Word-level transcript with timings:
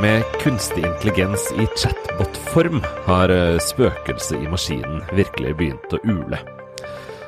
Med 0.00 0.22
kunstig 0.40 0.86
intelligens 0.86 1.52
i 1.52 1.66
chatbot-form 1.76 2.78
har 3.04 3.28
eh, 3.28 3.58
spøkelset 3.60 4.38
i 4.40 4.48
maskinen 4.48 5.02
virkelig 5.12 5.50
begynt 5.58 5.92
å 5.92 5.98
ule. 6.08 6.38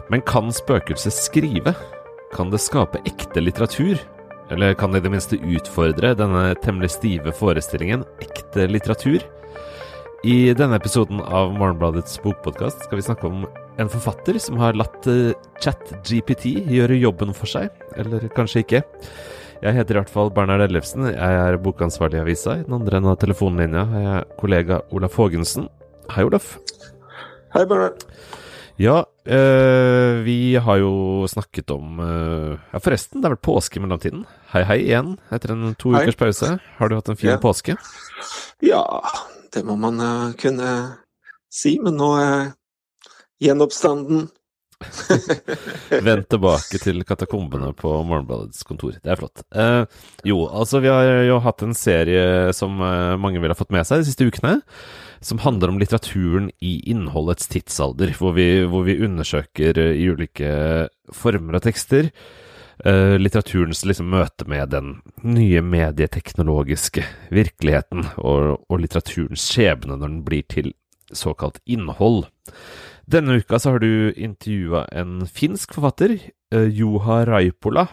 Men 0.09 0.23
kan 0.25 0.49
spøkelset 0.57 1.13
skrive? 1.13 1.75
Kan 2.33 2.49
det 2.49 2.63
skape 2.65 3.03
ekte 3.05 3.43
litteratur? 3.45 4.01
Eller 4.49 4.73
kan 4.79 4.95
det 4.95 5.03
i 5.03 5.05
det 5.05 5.13
minste 5.13 5.37
utfordre 5.37 6.15
denne 6.17 6.55
temmelig 6.65 6.95
stive 6.95 7.35
forestillingen 7.37 8.07
ekte 8.25 8.65
litteratur? 8.71 9.21
I 10.25 10.55
denne 10.57 10.81
episoden 10.81 11.21
av 11.21 11.53
Morgenbladets 11.53 12.23
bokpodkast 12.25 12.87
skal 12.87 13.03
vi 13.03 13.05
snakke 13.05 13.29
om 13.29 13.45
en 13.83 13.93
forfatter 13.93 14.41
som 14.41 14.57
har 14.63 14.81
latt 14.81 15.11
uh, 15.11 15.37
ChatGPT 15.61 16.55
gjøre 16.73 17.01
jobben 17.03 17.37
for 17.37 17.53
seg, 17.53 17.69
eller 18.01 18.31
kanskje 18.33 18.65
ikke. 18.65 18.85
Jeg 19.63 19.77
heter 19.77 19.95
i 19.95 20.01
hvert 20.01 20.11
fall 20.11 20.31
Bernhard 20.35 20.65
Ellefsen, 20.65 21.05
jeg 21.13 21.37
er 21.39 21.57
bokansvarlig 21.63 22.19
i 22.19 22.23
avisa. 22.25 22.57
I 22.59 22.65
den 22.67 22.75
andre 22.75 22.99
enden 22.99 23.13
av 23.13 23.19
telefonlinja 23.23 23.85
har 23.93 24.03
jeg 24.07 24.39
kollega 24.41 24.81
Olaf 24.95 25.15
Haagensen. 25.21 25.69
Hei, 26.11 26.25
Olaf. 26.27 26.57
Hei, 27.55 27.63
Bernhard. 27.71 28.03
Ja, 28.81 28.97
øh, 29.29 30.23
vi 30.27 30.55
har 30.59 30.81
jo 30.81 31.29
snakket 31.31 31.71
om 31.71 32.01
øh, 32.03 32.57
Ja, 32.73 32.81
forresten, 32.83 33.21
det 33.21 33.29
er 33.29 33.35
vel 33.37 33.43
påske 33.45 33.79
i 33.79 33.83
mellomtiden. 33.85 34.25
Hei, 34.55 34.65
hei 34.67 34.79
igjen 34.89 35.13
etter 35.31 35.53
en 35.55 35.77
to 35.79 35.93
Hei. 35.95 36.03
ukers 36.09 36.19
pause. 36.19 36.57
Har 36.81 36.91
du 36.91 36.97
hatt 36.99 37.13
en 37.13 37.21
fin 37.21 37.31
Ja. 37.35 37.39
påske? 37.39 37.77
Ja, 38.65 38.83
det 39.55 39.63
må 39.69 39.77
man 39.79 40.01
eh, 40.03 40.33
kunne 40.43 40.73
si, 41.53 41.77
men 41.85 42.01
nå 42.01 42.11
er 42.19 42.53
gjenoppstanden 43.45 44.27
Vend 46.07 46.27
tilbake 46.33 46.81
til 46.83 47.03
katakombene 47.07 47.73
på 47.79 47.93
Morgenbladets 48.09 48.65
kontor. 48.69 48.99
Det 49.03 49.13
er 49.13 49.21
flott. 49.21 49.45
Eh, 49.55 49.85
jo, 50.29 50.45
altså 50.49 50.83
vi 50.83 50.91
har 50.93 51.25
jo 51.29 51.41
hatt 51.45 51.65
en 51.67 51.77
serie 51.77 52.53
som 52.57 52.81
eh, 52.83 53.15
mange 53.21 53.43
vil 53.43 53.53
ha 53.53 53.59
fått 53.59 53.75
med 53.75 53.89
seg 53.89 54.03
de 54.03 54.11
siste 54.11 54.29
ukene. 54.29 54.61
Som 55.23 55.43
handler 55.45 55.71
om 55.71 55.79
litteraturen 55.79 56.51
i 56.59 56.81
innholdets 56.91 57.47
tidsalder. 57.53 58.15
Hvor 58.19 58.35
vi, 58.39 58.65
hvor 58.67 58.87
vi 58.89 58.99
undersøker 59.05 59.79
eh, 59.79 59.99
i 60.03 60.09
ulike 60.11 60.53
former 61.13 61.59
av 61.59 61.67
tekster 61.67 62.11
eh, 62.85 63.17
litteraturens 63.19 63.85
liksom 63.85 64.11
møte 64.13 64.47
med 64.51 64.73
den 64.75 64.95
nye 65.23 65.63
medieteknologiske 65.65 67.05
virkeligheten. 67.35 68.07
Og, 68.19 68.65
og 68.69 68.83
litteraturens 68.83 69.47
skjebne 69.53 69.97
når 69.97 70.09
den 70.09 70.23
blir 70.27 70.47
til 70.51 70.73
såkalt 71.13 71.61
innhold. 71.65 72.27
Denne 73.11 73.41
uka 73.41 73.59
så 73.59 73.75
har 73.75 73.83
du 73.83 74.13
intervjua 74.15 74.87
en 74.93 75.23
finsk 75.27 75.75
forfatter, 75.75 76.17
eh, 76.55 76.69
Juha 76.71 77.23
Raipola, 77.27 77.89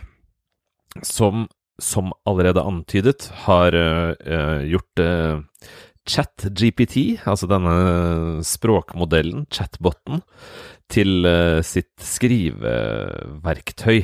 som, 1.04 1.48
som 1.82 2.14
allerede 2.30 2.64
antydet, 2.64 3.30
har 3.46 3.76
eh, 3.76 4.14
eh, 4.26 4.62
gjort 4.74 5.04
uh, 5.04 5.42
ChatGPT, 6.10 7.20
altså 7.28 7.48
denne 7.50 8.44
språkmodellen, 8.46 9.46
chatboten, 9.54 10.22
til 10.90 11.26
eh, 11.30 11.62
sitt 11.66 12.02
skriveverktøy. 12.02 14.00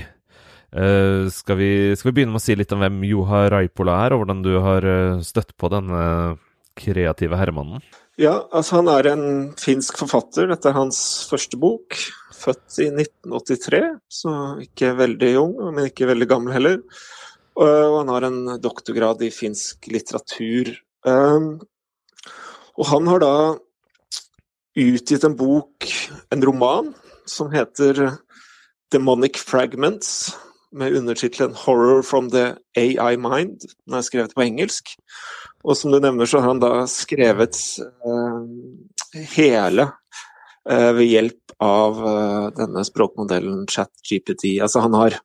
Eh, 0.75 1.21
skal, 1.33 1.57
vi, 1.57 1.71
skal 1.97 2.11
vi 2.11 2.15
begynne 2.19 2.35
med 2.35 2.41
å 2.41 2.45
si 2.45 2.57
litt 2.57 2.73
om 2.75 2.81
hvem 2.83 3.03
Juha 3.09 3.45
Raipola 3.53 3.95
er, 4.05 4.13
og 4.13 4.19
hvordan 4.23 4.43
du 4.45 4.53
har 4.61 4.85
eh, 4.85 5.23
støtt 5.25 5.55
på 5.57 5.71
denne 5.73 6.01
kreative 6.79 7.37
herremannen? 7.39 7.83
Ja, 8.19 8.45
altså 8.55 8.79
han 8.79 8.89
er 8.91 9.09
en 9.11 9.25
finsk 9.59 9.97
forfatter. 9.99 10.47
Dette 10.51 10.71
er 10.71 10.77
hans 10.77 10.99
første 11.29 11.59
bok. 11.59 11.97
Født 12.35 12.79
i 12.83 12.87
1983, 12.91 13.81
så 14.11 14.33
ikke 14.63 14.93
veldig 14.99 15.31
ung, 15.41 15.55
men 15.75 15.89
ikke 15.89 16.07
veldig 16.11 16.27
gammel 16.29 16.55
heller. 16.55 16.81
Og 17.55 17.65
og 17.65 17.97
han 18.01 18.11
har 18.11 18.25
en 18.27 18.39
doktorgrad 18.59 19.21
i 19.23 19.31
finsk 19.31 19.87
litteratur. 19.87 20.73
Um, 21.07 21.61
og 22.75 22.89
han 22.89 23.07
har 23.07 23.23
da 23.23 23.35
utgitt 24.75 25.23
en 25.23 25.37
bok, 25.39 25.87
en 26.35 26.43
roman, 26.43 26.91
som 27.25 27.53
heter 27.53 28.17
Demonic 28.91 29.39
Fragments, 29.39 30.35
med 30.75 30.95
undertittelen 30.97 31.55
'Horror 31.55 32.03
from 32.03 32.29
the 32.29 32.55
AI 32.77 33.15
Mind'. 33.15 33.65
Den 33.85 33.97
er 33.97 34.01
skrevet 34.01 34.35
på 34.35 34.43
engelsk. 34.43 34.95
Og 35.63 35.77
som 35.77 35.91
du 35.91 35.99
nevner, 35.99 36.25
så 36.25 36.39
har 36.39 36.51
han 36.53 36.59
da 36.61 36.85
skrevet 36.89 37.57
eh, 37.79 39.21
hele 39.35 39.87
eh, 40.69 40.91
ved 40.97 41.07
hjelp 41.07 41.55
av 41.63 42.01
eh, 42.07 42.49
denne 42.59 42.83
språkmodellen 42.85 43.63
ChatGPT. 43.71 44.59
Altså 44.61 44.83
han 44.85 44.93
har 44.99 45.17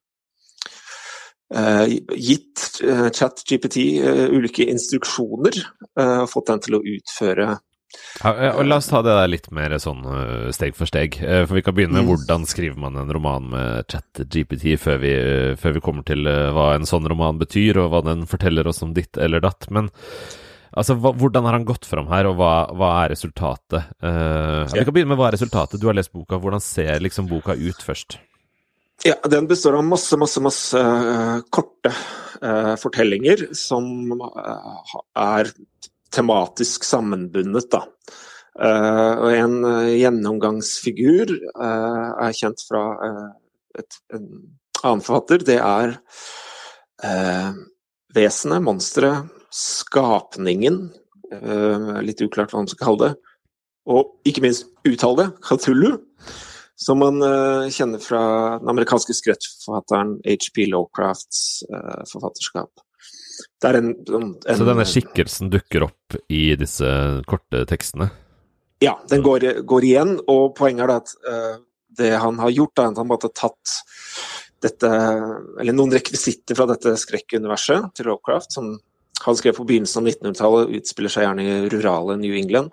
eh, 1.55 1.99
gitt 2.17 2.81
eh, 2.87 3.11
ChatGPT 3.11 3.77
eh, 4.01 4.29
ulike 4.33 4.65
instruksjoner 4.71 5.61
og 6.01 6.31
fått 6.31 6.49
den 6.53 6.63
til 6.65 6.79
å 6.79 6.85
utføre 6.87 7.59
Ja, 8.23 8.53
og 8.55 8.67
la 8.69 8.77
oss 8.81 8.89
ta 8.91 9.01
det 9.03 9.15
der 9.17 9.31
litt 9.33 9.49
mer 9.55 9.73
sånn 9.83 10.03
øh, 10.07 10.51
steg 10.55 10.77
for 10.79 10.87
steg. 10.91 11.17
Eh, 11.23 11.45
For 11.49 11.57
vi 11.59 11.63
kan 11.67 11.75
begynne 11.75 12.03
Mm. 12.05 12.11
hvordan 12.11 12.47
skriver 12.47 12.79
man 12.79 12.97
en 13.01 13.13
roman 13.13 13.49
med 13.51 13.87
chat-GPT, 13.91 14.77
før, 14.79 15.01
vi, 15.03 15.15
øh, 15.15 15.57
før 15.57 15.75
vi 15.75 15.81
kommer 15.81 16.05
til 16.07 16.23
hva 16.25 16.75
en 16.77 16.87
sånn 16.87 17.09
roman 17.09 17.39
betyr, 17.41 17.77
og 17.83 17.91
hva 17.91 18.05
den 18.05 18.27
forteller 18.31 18.67
oss 18.69 18.83
om 18.83 18.95
ditt 18.95 19.17
eller 19.19 19.41
datt. 19.41 19.67
Men 19.71 19.91
altså, 20.77 20.95
hva, 21.01 21.15
hvordan 21.17 21.45
har 21.49 21.53
han 21.59 21.65
gått 21.67 21.85
fram 21.89 22.07
her, 22.13 22.27
og 22.31 22.37
hva, 22.39 22.53
hva 22.77 22.91
er 23.05 23.15
resultatet? 23.17 23.91
Uh, 24.03 24.67
ja. 24.69 24.81
Vi 24.81 24.85
kan 24.87 24.95
begynne 24.95 25.15
med 25.15 25.19
hva 25.19 25.31
er 25.33 25.39
resultatet. 25.39 25.81
Du 25.81 25.87
har 25.91 25.95
lest 25.99 26.13
boka. 26.13 26.39
Hvordan 26.39 26.61
ser 26.63 27.01
liksom 27.01 27.27
boka 27.31 27.57
ut 27.59 27.83
først? 27.83 28.19
Ja, 29.07 29.15
den 29.33 29.47
består 29.49 29.79
av 29.79 29.85
masse, 29.89 30.13
masse, 30.21 30.41
masse 30.45 30.77
uh, 30.77 31.41
korte 31.51 31.89
uh, 32.43 32.75
fortellinger 32.77 33.47
som 33.57 34.13
eh, 34.13 34.95
er 35.17 35.49
tematisk 36.15 36.85
sammenbundet, 36.87 37.71
da. 37.73 37.85
Eh, 38.59 39.13
og 39.23 39.31
en 39.33 39.59
eh, 39.65 39.97
gjennomgangsfigur 40.03 41.31
eh, 41.33 42.09
er 42.27 42.37
kjent 42.37 42.65
fra 42.67 42.83
et, 43.79 44.01
en 44.13 44.27
annen 44.83 45.05
forfatter. 45.05 45.45
Det 45.47 45.59
er 45.61 45.95
vesenet, 48.13 48.61
monsteret, 48.61 49.31
skapningen. 49.55 50.91
litt 52.05 52.21
uklart 52.21 52.53
hva 52.53 52.61
man 52.61 52.69
skal 52.69 52.83
kalle 52.83 53.07
det. 53.07 53.15
Og 53.89 54.11
ikke 54.29 54.43
minst 54.45 54.67
uttale 54.85 55.23
det, 55.23 55.29
Katulu, 55.47 55.95
som 56.77 57.01
man 57.01 57.25
kjenner 57.73 58.03
fra 58.05 58.23
den 58.61 58.69
amerikanske 58.73 59.17
skrekkforfatteren 59.17 60.19
HP 60.29 60.67
Lowcrafts 60.69 61.63
forfatterskap. 62.13 62.85
Det 63.61 63.69
er 63.69 63.77
en, 63.77 63.91
en, 63.93 64.29
en 64.49 64.57
Så 64.57 64.67
denne 64.67 64.87
skikkelsen 64.89 65.51
dukker 65.53 65.85
opp 65.91 66.17
i 66.33 66.55
disse 66.59 66.91
korte 67.29 67.67
tekstene? 67.69 68.09
Ja, 68.81 68.95
den 69.11 69.21
går, 69.25 69.45
går 69.69 69.85
igjen, 69.85 70.15
og 70.33 70.55
poenget 70.57 70.87
er 70.87 70.95
at 70.95 71.13
uh, 71.29 71.59
det 72.01 72.15
han 72.23 72.39
har 72.41 72.55
gjort, 72.55 72.81
er 72.81 72.95
at 72.95 73.01
han 73.03 73.13
har 73.13 73.27
tatt 73.29 73.75
dette, 74.65 74.89
eller 75.61 75.77
noen 75.77 75.93
rekvisitter 75.93 76.57
fra 76.57 76.67
dette 76.69 76.95
skrekkuniverset 77.01 77.93
til 77.97 78.09
Lovecraft, 78.09 78.57
som 78.57 78.73
han 79.21 79.37
skrev 79.37 79.59
på 79.59 79.67
begynnelsen 79.69 80.01
av 80.01 80.09
1900-tallet, 80.09 80.75
utspiller 80.81 81.13
seg 81.13 81.27
gjerne 81.27 81.45
i 81.45 81.71
rurale 81.73 82.17
New 82.21 82.37
England. 82.37 82.73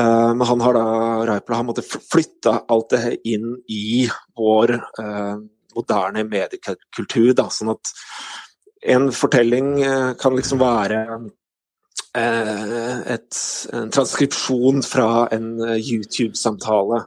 Uh, 0.00 0.32
men 0.32 0.46
han 0.48 0.64
har 0.64 0.74
da 0.74 0.86
Raipla 1.28 1.60
har 1.60 1.68
måttet 1.68 1.92
flytte 1.92 2.56
alt 2.72 2.96
det 2.96 3.18
inn 3.30 3.52
i 3.70 4.08
vår 4.40 4.78
uh, 4.80 5.36
moderne 5.76 6.24
mediekultur, 6.26 7.34
da, 7.36 7.50
sånn 7.52 7.74
at 7.74 7.92
en 8.84 9.12
fortelling 9.12 9.82
eh, 9.82 10.12
kan 10.20 10.36
liksom 10.36 10.60
være 10.60 11.00
eh, 12.16 13.00
et, 13.14 13.40
en 13.72 13.90
transkripsjon 13.94 14.84
fra 14.84 15.26
en 15.32 15.56
eh, 15.64 15.80
YouTube-samtale 15.80 17.04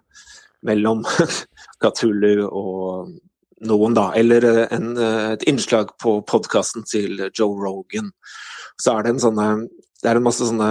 mellom 0.67 1.05
Cthulhu 1.83 2.47
og 2.47 3.13
noen, 3.67 3.97
da. 3.97 4.11
Eller 4.17 4.67
en, 4.73 4.91
et 4.97 5.43
innslag 5.49 5.93
på 6.01 6.19
podkasten 6.29 6.85
til 6.85 7.27
Joe 7.31 7.57
Rogan. 7.57 8.11
Så 8.81 8.93
er 8.93 9.05
det 9.05 9.15
en 9.15 9.27
sånne 9.29 9.49
det 9.97 10.11
er 10.11 10.19
en 10.19 10.27
masse 10.27 10.45
sånne 10.45 10.67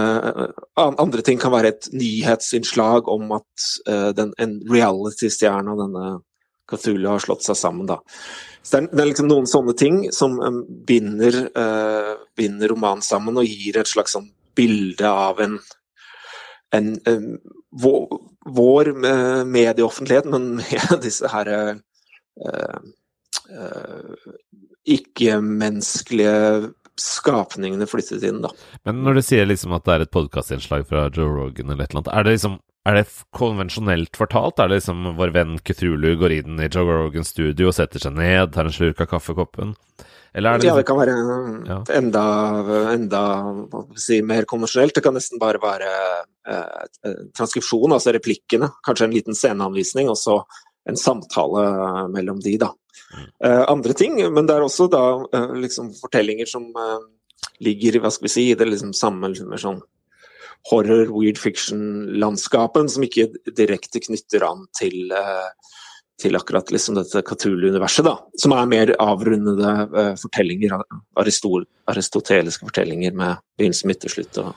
Andre 0.79 1.19
ting 1.25 1.35
kan 1.35 1.51
være 1.51 1.73
et 1.73 1.89
nyhetsinnslag 1.91 3.09
om 3.11 3.33
at 3.35 3.65
den, 4.15 4.31
en 4.39 4.53
reality-stjerne 4.71 5.75
denne 5.75 6.05
Cthulhu 6.67 7.09
har 7.09 7.23
slått 7.23 7.45
seg 7.45 7.57
sammen, 7.59 7.87
da. 7.89 8.01
Så 8.61 8.81
det 8.83 8.99
er, 8.99 9.07
liksom 9.07 9.29
noen 9.29 9.47
sånne 9.47 9.75
ting 9.79 10.01
som 10.15 10.35
binder, 10.87 11.37
uh, 11.55 12.15
binder 12.35 12.73
romanen 12.73 13.05
sammen 13.05 13.39
og 13.39 13.47
gir 13.47 13.79
et 13.79 13.87
slags 13.87 14.17
sånn 14.17 14.27
bilde 14.57 15.07
av 15.07 15.39
en, 15.43 15.55
en 16.75 16.89
um, 17.07 17.29
vår, 17.77 18.07
vår 18.57 18.89
eh, 19.05 19.43
medieoffentlighet, 19.45 20.25
men 20.33 20.55
med 20.57 20.97
disse 21.03 21.29
her 21.31 21.51
uh, 21.53 21.75
uh, 23.53 24.33
ikke-menneskelige 24.87 26.73
skapningene 26.97 27.85
flyttet 27.87 28.25
inn, 28.25 28.41
da. 28.41 28.51
Men 28.87 29.03
når 29.05 29.19
du 29.19 29.25
sier 29.27 29.47
liksom 29.47 29.75
at 29.77 29.85
det 29.85 29.93
er 29.93 30.05
et 30.07 30.15
podkastinnslag 30.15 30.87
fra 30.89 31.07
Joe 31.13 31.29
Rogan 31.29 31.69
eller 31.69 31.85
et 31.85 31.93
eller 31.93 32.01
annet, 32.01 32.15
er 32.15 32.25
det 32.25 32.37
liksom 32.39 32.57
er 32.87 32.99
det 32.99 33.07
konvensjonelt 33.35 34.15
fortalt? 34.17 34.59
Er 34.59 34.69
det 34.69 34.79
liksom 34.79 35.09
vår 35.17 35.33
venn 35.35 35.57
Cthulhu 35.59 36.13
går 36.21 36.37
inn 36.39 36.61
i 36.63 36.69
Joe 36.71 36.87
Rogans 36.87 37.33
studio 37.33 37.71
og 37.71 37.75
setter 37.75 38.03
seg 38.03 38.15
ned, 38.15 38.53
tar 38.53 38.69
en 38.69 38.75
slurk 38.75 39.01
av 39.03 39.09
kaffekoppen? 39.11 39.75
Eller 40.37 40.53
er 40.53 40.61
det 40.61 40.67
Ja, 40.67 40.75
det 40.75 40.83
liksom 40.83 40.87
kan 40.87 41.01
være 41.01 41.67
Ja. 41.67 41.77
enda, 41.97 42.23
enda 42.93 43.21
si, 43.95 44.21
mer 44.21 44.45
konvensjonelt. 44.45 44.93
Det 44.93 45.03
kan 45.03 45.13
nesten 45.13 45.39
bare 45.39 45.59
være 45.59 45.89
eh, 46.47 46.85
eh, 47.05 47.19
transkripsjon, 47.33 47.91
altså 47.91 48.13
replikkene. 48.13 48.71
Kanskje 48.85 49.05
en 49.05 49.15
liten 49.15 49.35
sceneanvisning, 49.35 50.09
og 50.09 50.17
så 50.17 50.43
en 50.87 50.95
samtale 50.95 52.07
mellom 52.13 52.39
de, 52.39 52.57
da. 52.57 52.71
Eh, 53.43 53.63
andre 53.67 53.93
ting, 53.93 54.15
men 54.33 54.47
det 54.47 54.55
er 54.55 54.65
også 54.65 54.89
da 54.91 55.03
eh, 55.33 55.53
liksom 55.63 55.93
fortellinger 55.99 56.47
som 56.47 56.63
eh, 56.75 56.99
ligger 57.63 57.95
i 57.95 57.99
hva 58.03 58.11
skal 58.11 58.27
vi 58.27 58.33
si, 58.33 58.51
i 58.51 58.57
det 58.57 58.67
liksom 58.67 58.93
samme 58.93 59.31
liksom, 59.31 59.53
sånn 59.57 59.81
horror, 60.67 61.07
weird 61.15 61.39
fiction-landskapen, 61.39 62.89
som 62.91 63.05
ikke 63.07 63.29
direkte 63.55 64.01
knytter 64.03 64.43
an 64.47 64.65
til 64.77 65.11
eh, 65.15 65.49
til 66.17 66.33
akkurat 66.33 66.71
liksom 66.73 66.95
dette 66.97 67.21
Cthulhu-universet, 67.21 68.07
da. 68.07 68.15
Som 68.41 68.55
er 68.57 68.69
mer 68.69 68.93
avrundede 69.01 69.73
eh, 69.85 70.13
fortellinger, 70.17 70.73
aristo 71.21 71.59
aristoteliske 71.91 72.65
fortellinger 72.65 73.13
med 73.13 73.43
begynnelse, 73.59 73.89
midt 73.89 74.07
og 74.07 74.15
slutt 74.15 74.41
og 74.45 74.55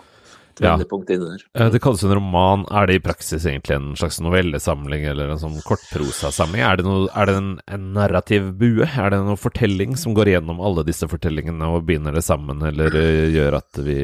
Ja. 0.60 0.74
Eh, 0.76 1.70
Det 1.72 1.80
kalles 1.80 2.02
en 2.04 2.12
roman. 2.12 2.66
Er 2.70 2.86
det 2.86 2.94
i 2.98 3.00
praksis 3.00 3.46
egentlig 3.46 3.76
en 3.76 3.94
slags 3.96 4.20
novellesamling 4.20 5.06
eller 5.08 5.30
en 5.30 5.38
sånn 5.40 5.60
kortprosasamling? 5.64 6.60
Er 6.60 6.76
det, 6.76 6.84
noe, 6.84 7.08
er 7.16 7.30
det 7.30 7.36
en, 7.38 7.50
en 7.64 7.86
narrativ 7.94 8.50
bue? 8.60 8.84
Er 8.84 9.08
det 9.10 9.22
noe 9.24 9.40
fortelling 9.40 9.96
som 9.96 10.12
går 10.12 10.34
gjennom 10.34 10.60
alle 10.60 10.84
disse 10.84 11.08
fortellingene 11.08 11.64
og 11.64 11.86
binder 11.88 12.12
det 12.12 12.24
sammen, 12.26 12.60
eller 12.60 12.92
gjør 13.32 13.56
at 13.62 13.80
vi 13.86 13.96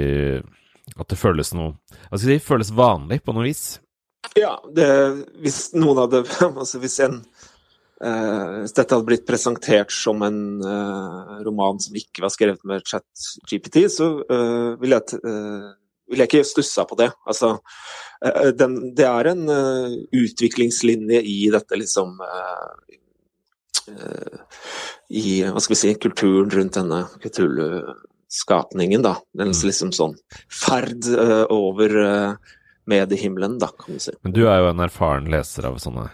At 0.94 1.10
det 1.10 1.18
føles 1.18 1.50
noe 1.56 1.74
Hva 2.08 2.18
skal 2.18 2.36
jeg 2.36 2.40
si? 2.40 2.46
Føles 2.46 2.72
vanlig 2.76 3.20
på 3.26 3.34
noe 3.34 3.48
vis? 3.48 3.64
Ja, 4.38 4.56
det, 4.74 4.86
hvis 5.42 5.70
noen 5.76 6.04
hadde 6.04 6.22
Altså 6.46 6.80
hvis 6.82 6.98
en 7.04 7.18
eh, 8.02 8.44
Hvis 8.62 8.76
dette 8.76 8.94
hadde 8.94 9.08
blitt 9.08 9.26
presentert 9.28 9.94
som 9.94 10.22
en 10.26 10.40
eh, 10.62 11.34
roman 11.46 11.82
som 11.82 11.98
ikke 11.98 12.24
var 12.24 12.34
skrevet 12.34 12.62
med 12.68 12.86
chat-GPT, 12.86 13.86
så 13.92 14.12
eh, 14.22 14.70
ville 14.80 15.00
jeg, 15.00 15.20
uh, 15.26 15.74
vil 16.10 16.22
jeg 16.22 16.30
ikke 16.30 16.46
stussa 16.46 16.84
på 16.88 16.98
det. 17.00 17.08
Altså, 17.28 17.56
eh, 18.24 18.50
den, 18.56 18.78
det 18.96 19.06
er 19.08 19.30
en 19.32 19.46
eh, 19.52 19.96
utviklingslinje 20.22 21.22
i 21.22 21.38
dette 21.54 21.78
liksom 21.78 22.20
eh, 22.26 22.98
eh, 23.94 24.60
I 25.10 25.24
hva 25.50 25.62
skal 25.62 25.74
vi 25.74 25.80
si, 25.82 25.94
kulturen 26.02 26.52
rundt 26.54 26.78
denne 26.78 27.04
Cthulhu-skapningen, 28.26 29.02
da. 29.02 29.16
Den 29.34 29.48
Mm. 29.48 29.66
liksom 29.66 29.92
sånn 29.92 30.16
ferd 30.50 31.06
uh, 31.06 31.46
over 31.50 31.96
uh, 31.96 32.36
mediehimmelen, 32.86 33.58
da, 33.58 33.68
kan 33.68 33.94
du 33.94 34.00
si. 34.00 34.12
Men 34.22 34.32
du 34.32 34.46
er 34.46 34.60
jo 34.60 34.70
en 34.70 34.80
erfaren 34.80 35.30
leser 35.30 35.66
av 35.66 35.78
sånne 35.78 36.10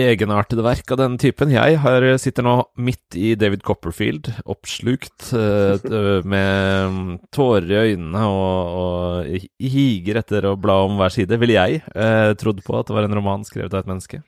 egenartede 0.00 0.62
verk 0.64 0.90
av 0.92 0.96
den 0.96 1.18
typen. 1.18 1.50
Jeg 1.50 1.76
har, 1.82 2.16
sitter 2.16 2.42
nå 2.42 2.64
midt 2.78 3.14
i 3.16 3.34
David 3.34 3.62
Copperfield, 3.62 4.32
oppslukt 4.46 5.32
uh, 5.34 5.76
med 6.24 7.20
tårer 7.30 7.70
i 7.70 7.92
øynene 7.92 8.24
og, 8.24 8.80
og 8.80 9.46
higer 9.60 10.16
etter 10.22 10.46
å 10.48 10.56
bla 10.56 10.84
om 10.86 10.96
hver 10.96 11.12
side. 11.12 11.36
Ville 11.38 11.58
jeg 11.58 11.82
eh, 11.94 12.32
trodd 12.40 12.64
på 12.64 12.78
at 12.78 12.88
det 12.88 12.96
var 12.96 13.04
en 13.04 13.18
roman 13.18 13.44
skrevet 13.44 13.74
av 13.74 13.84
et 13.84 13.90
menneske? 13.92 14.22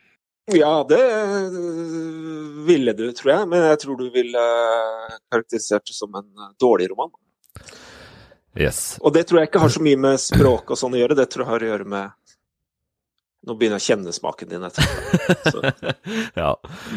Ja, 0.52 0.82
det 0.84 0.98
ville 2.66 2.94
du, 2.96 3.06
tror 3.16 3.34
jeg. 3.34 3.48
Men 3.50 3.66
jeg 3.70 3.82
tror 3.84 3.98
du 3.98 4.08
ville 4.14 4.38
øh, 4.38 5.18
karakterisert 5.32 5.86
det 5.88 5.96
som 5.96 6.14
en 6.18 6.26
øh, 6.28 6.54
dårlig 6.60 6.90
roman. 6.92 7.12
Yes. 8.58 8.98
Og 9.00 9.14
det 9.14 9.26
tror 9.26 9.40
jeg 9.40 9.48
ikke 9.48 9.62
har 9.62 9.72
så 9.72 9.82
mye 9.84 10.00
med 10.00 10.20
språk 10.20 10.74
og 10.74 10.78
sånn 10.78 10.96
å 10.96 11.00
gjøre. 11.00 11.16
Det 11.18 11.28
tror 11.32 11.46
jeg 11.46 11.52
har 11.52 11.64
å 11.64 11.70
gjøre 11.72 11.88
med 11.96 12.18
Nå 13.42 13.56
begynner 13.58 13.80
jeg 13.80 13.82
å 13.82 13.90
kjenne 13.90 14.12
smaken 14.14 14.50
din 14.52 14.62
etter. 14.62 14.84
Så, 15.50 15.62
ja. 16.44 16.52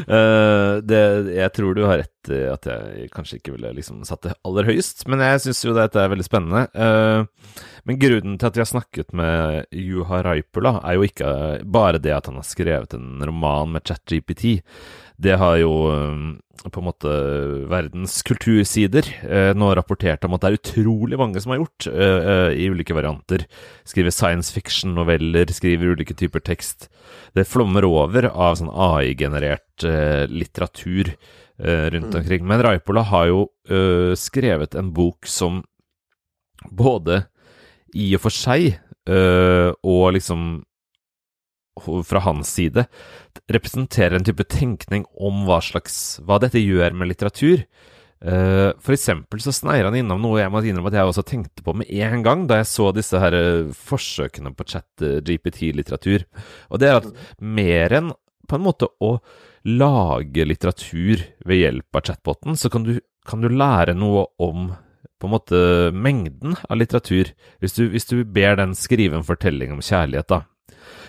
Uh, 0.06 0.78
det, 0.86 1.00
jeg 1.34 1.54
tror 1.56 1.74
du 1.74 1.82
har 1.90 1.98
rett 2.04 2.12
i 2.34 2.42
at 2.52 2.68
jeg 2.70 3.10
kanskje 3.14 3.40
ikke 3.40 3.56
ville 3.56 3.74
liksom 3.78 4.04
satt 4.08 4.26
det 4.26 4.36
aller 4.48 4.70
høyest, 4.70 5.06
men 5.12 5.24
jeg 5.24 5.44
syns 5.46 5.64
jo 5.66 5.76
dette 5.78 6.02
er 6.02 6.12
veldig 6.12 6.28
spennende. 6.28 6.66
Eh, 6.74 7.62
men 7.86 8.00
grunnen 8.02 8.40
til 8.40 8.50
at 8.50 8.58
vi 8.58 8.64
har 8.64 8.72
snakket 8.72 9.14
med 9.18 9.76
Juha 9.76 10.22
Raipula, 10.26 10.80
er 10.84 10.98
jo 10.98 11.06
ikke 11.10 11.34
bare 11.64 12.02
det 12.02 12.16
at 12.16 12.32
han 12.32 12.40
har 12.42 12.48
skrevet 12.48 12.98
en 12.98 13.22
roman 13.26 13.76
med 13.76 13.86
ChatGPT. 13.86 14.60
Det 15.22 15.38
har 15.40 15.60
jo 15.62 15.74
eh, 15.94 16.70
på 16.72 16.82
en 16.82 16.88
måte 16.88 17.12
verdens 17.70 18.18
kultursider 18.26 19.08
eh, 19.28 19.52
nå 19.58 19.70
rapportert 19.78 20.26
om 20.26 20.36
at 20.36 20.44
det 20.44 20.50
er 20.50 20.60
utrolig 20.60 21.20
mange 21.20 21.42
som 21.42 21.54
har 21.54 21.62
gjort 21.62 21.88
eh, 21.92 22.28
eh, 22.34 22.52
i 22.64 22.68
ulike 22.72 22.96
varianter. 22.98 23.46
Skriver 23.88 24.14
science 24.14 24.54
fiction-noveller, 24.56 25.54
skriver 25.56 25.96
ulike 25.96 26.18
typer 26.18 26.44
tekst. 26.44 26.90
Det 27.38 27.48
flommer 27.48 27.88
over 27.88 28.30
av 28.32 28.58
sånn 28.60 28.72
AI-generert 28.72 29.86
eh, 29.88 30.26
litteratur 30.32 31.14
eh, 31.14 31.34
rundt 31.64 32.14
Mm. 32.14 32.20
omkring. 32.20 32.48
Men 32.48 32.64
Raipola 32.64 33.02
har 33.08 33.28
jo 33.28 33.48
eh, 33.70 34.14
skrevet 34.20 34.76
en 34.76 34.94
bok 34.94 35.26
som 35.26 35.64
både 36.72 37.26
i 37.96 38.14
og 38.16 38.22
for 38.26 38.36
seg 38.36 38.74
eh, 39.08 39.72
og 39.84 40.14
liksom 40.18 40.64
fra 42.08 42.22
hans 42.24 42.48
side 42.56 42.86
representerer 43.52 44.16
en 44.16 44.24
type 44.24 44.46
tenkning 44.48 45.04
om 45.20 45.44
hva 45.48 45.58
slags 45.64 46.22
hva 46.24 46.40
dette 46.40 46.62
gjør 46.62 46.96
med 46.96 47.12
litteratur. 47.12 47.66
Uh, 48.26 48.72
for 48.82 48.96
eksempel 48.96 49.42
så 49.44 49.52
sneier 49.54 49.86
han 49.86 49.98
innom 50.00 50.22
noe 50.24 50.40
jeg 50.40 50.50
må 50.50 50.62
innrømme 50.64 50.88
at 50.90 50.96
jeg 50.98 51.10
også 51.10 51.26
tenkte 51.28 51.62
på 51.66 51.76
med 51.78 51.92
en 51.92 52.24
gang 52.26 52.46
da 52.48 52.62
jeg 52.62 52.70
så 52.72 52.88
disse 52.96 53.20
her 53.20 53.36
eh, 53.38 53.74
forsøkene 53.76 54.54
på 54.56 54.66
chat-GPT-litteratur. 54.72 56.24
Og 56.72 56.80
det 56.82 56.90
er 56.90 57.02
at 57.02 57.12
mer 57.44 57.98
enn 58.00 58.14
på 58.48 58.58
en 58.58 58.64
måte 58.66 58.88
å 59.04 59.18
lage 59.66 60.46
litteratur 60.46 61.24
ved 61.46 61.58
hjelp 61.62 61.98
av 61.98 62.06
chatboten, 62.10 62.58
så 62.60 62.70
kan 62.70 62.84
du, 62.86 63.00
kan 63.28 63.42
du 63.42 63.50
lære 63.50 63.96
noe 63.98 64.28
om 64.42 64.74
på 65.22 65.30
en 65.30 65.32
måte 65.34 65.60
mengden 65.96 66.58
av 66.70 66.78
litteratur. 66.78 67.32
Hvis 67.64 67.74
du, 67.78 67.86
hvis 67.90 68.06
du 68.10 68.20
ber 68.28 68.58
den 68.60 68.76
skrive 68.78 69.16
en 69.18 69.26
fortelling 69.26 69.72
om 69.74 69.82
kjærlighet, 69.82 70.28
da, 70.30 70.42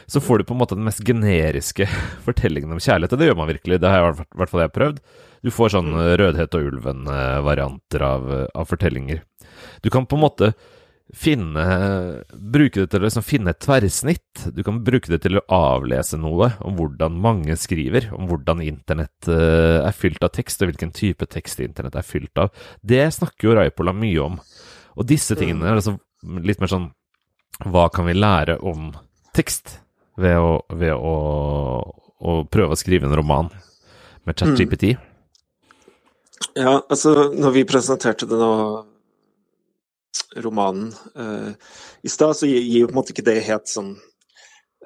så 0.06 0.22
får 0.22 0.38
du 0.38 0.44
på 0.46 0.54
en 0.54 0.60
måte 0.62 0.76
den 0.78 0.86
mest 0.86 1.02
generiske 1.04 1.88
fortellingen 2.26 2.72
om 2.72 2.80
kjærlighet. 2.80 3.12
Og 3.16 3.20
det 3.20 3.28
gjør 3.28 3.40
man 3.42 3.50
virkelig, 3.50 3.80
det 3.82 3.90
har 3.92 4.12
i 4.14 4.26
hvert- 4.38 4.52
fall 4.52 4.62
jeg 4.64 4.74
prøvd. 4.76 5.00
Du 5.44 5.50
får 5.52 5.74
sånn 5.74 5.90
eh, 5.98 6.14
Rødhet 6.22 6.54
og 6.56 6.70
ulven-varianter 6.70 8.06
av, 8.06 8.30
av 8.54 8.70
fortellinger. 8.70 9.20
Du 9.82 9.90
kan 9.92 10.06
på 10.06 10.16
en 10.16 10.24
måte 10.24 10.52
finne 11.14 11.64
Bruke 12.32 12.82
det 12.82 12.90
til 12.90 13.00
å 13.00 13.06
liksom 13.06 13.24
finne 13.26 13.52
et 13.52 13.60
tverrsnitt. 13.62 14.46
Du 14.54 14.62
kan 14.66 14.80
bruke 14.84 15.10
det 15.12 15.20
til 15.24 15.38
å 15.38 15.44
avlese 15.54 16.18
noe 16.18 16.50
om 16.66 16.76
hvordan 16.78 17.18
mange 17.22 17.56
skriver, 17.60 18.08
om 18.16 18.26
hvordan 18.30 18.62
internett 18.64 19.30
eh, 19.30 19.78
er 19.82 19.96
fylt 19.96 20.24
av 20.26 20.34
tekst, 20.34 20.62
og 20.62 20.72
hvilken 20.72 20.94
type 20.96 21.28
tekst 21.30 21.62
internett 21.62 21.98
er 21.98 22.06
fylt 22.06 22.42
av. 22.42 22.50
Det 22.82 23.04
snakker 23.14 23.48
jo 23.48 23.56
Raipola 23.58 23.94
mye 23.96 24.22
om. 24.24 24.38
Og 24.96 25.08
disse 25.08 25.36
tingene 25.38 25.68
er 25.68 25.78
altså 25.78 25.98
litt 26.42 26.62
mer 26.62 26.72
sånn 26.72 26.88
Hva 27.68 27.86
kan 27.92 28.08
vi 28.08 28.16
lære 28.16 28.58
om 28.64 28.90
tekst 29.36 29.78
ved 30.20 30.36
å, 30.40 30.58
ved 30.76 30.92
å, 30.96 31.14
å 32.18 32.32
prøve 32.52 32.74
å 32.74 32.80
skrive 32.80 33.08
en 33.08 33.16
roman 33.16 33.52
med 34.26 34.36
ChatGPT? 34.36 34.96
ja, 36.56 36.72
altså 36.88 37.30
når 37.32 37.54
vi 37.54 37.64
presenterte 37.68 38.28
det 38.28 38.38
nå 38.40 38.52
romanen 40.42 40.92
eh, 41.16 41.52
i 42.02 42.12
stad, 42.12 42.36
så 42.38 42.48
gir 42.48 42.82
jo 42.82 42.90
på 42.90 42.94
en 42.94 43.00
måte 43.00 43.14
ikke 43.14 43.26
det 43.26 43.38
helt 43.46 43.70
sånn 43.70 43.94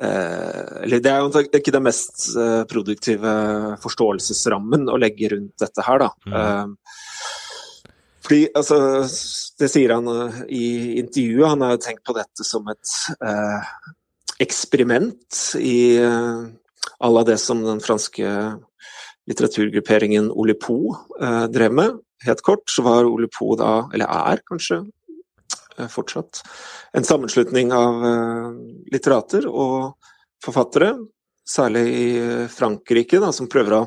eh, 0.00 0.82
Eller 0.84 1.02
det 1.02 1.12
er 1.12 1.22
jo 1.24 1.44
ikke 1.60 1.74
den 1.74 1.86
mest 1.86 2.30
eh, 2.36 2.62
produktive 2.70 3.34
forståelsesrammen 3.82 4.88
å 4.90 4.98
legge 5.00 5.32
rundt 5.34 5.56
dette 5.60 5.86
her, 5.86 6.06
da. 6.06 6.10
Eh, 6.30 6.98
fordi, 8.20 8.42
altså, 8.54 8.76
det 9.58 9.70
sier 9.72 9.96
han 9.96 10.06
i 10.52 10.98
intervjuet, 11.00 11.48
han 11.54 11.64
har 11.64 11.74
jo 11.74 11.84
tenkt 11.86 12.04
på 12.06 12.14
dette 12.14 12.46
som 12.46 12.68
et 12.70 12.96
eh, 13.26 13.70
eksperiment 14.44 15.40
i 15.60 15.80
eh, 16.00 16.44
à 17.00 17.08
la 17.12 17.24
det 17.24 17.38
som 17.40 17.62
den 17.64 17.80
franske 17.80 18.28
litteraturgrupperingen 19.30 20.30
Olipo 20.30 20.96
eh, 21.20 21.46
drev 21.52 21.76
med. 21.76 21.98
Helt 22.26 22.42
kort 22.44 22.68
så 22.68 22.84
var 22.84 23.08
Olipo 23.08 23.54
da, 23.56 23.88
eller 23.94 24.10
er 24.32 24.42
kanskje 24.48 24.82
fortsatt, 25.92 26.42
en 26.96 27.06
sammenslutning 27.06 27.72
av 27.76 28.04
eh, 28.06 28.50
litterater 28.92 29.46
og 29.48 29.94
forfattere, 30.44 30.94
særlig 31.46 31.84
i 31.94 32.04
eh, 32.18 32.44
Frankrike, 32.52 33.20
da, 33.22 33.32
som 33.36 33.48
prøver 33.50 33.78
å 33.78 33.82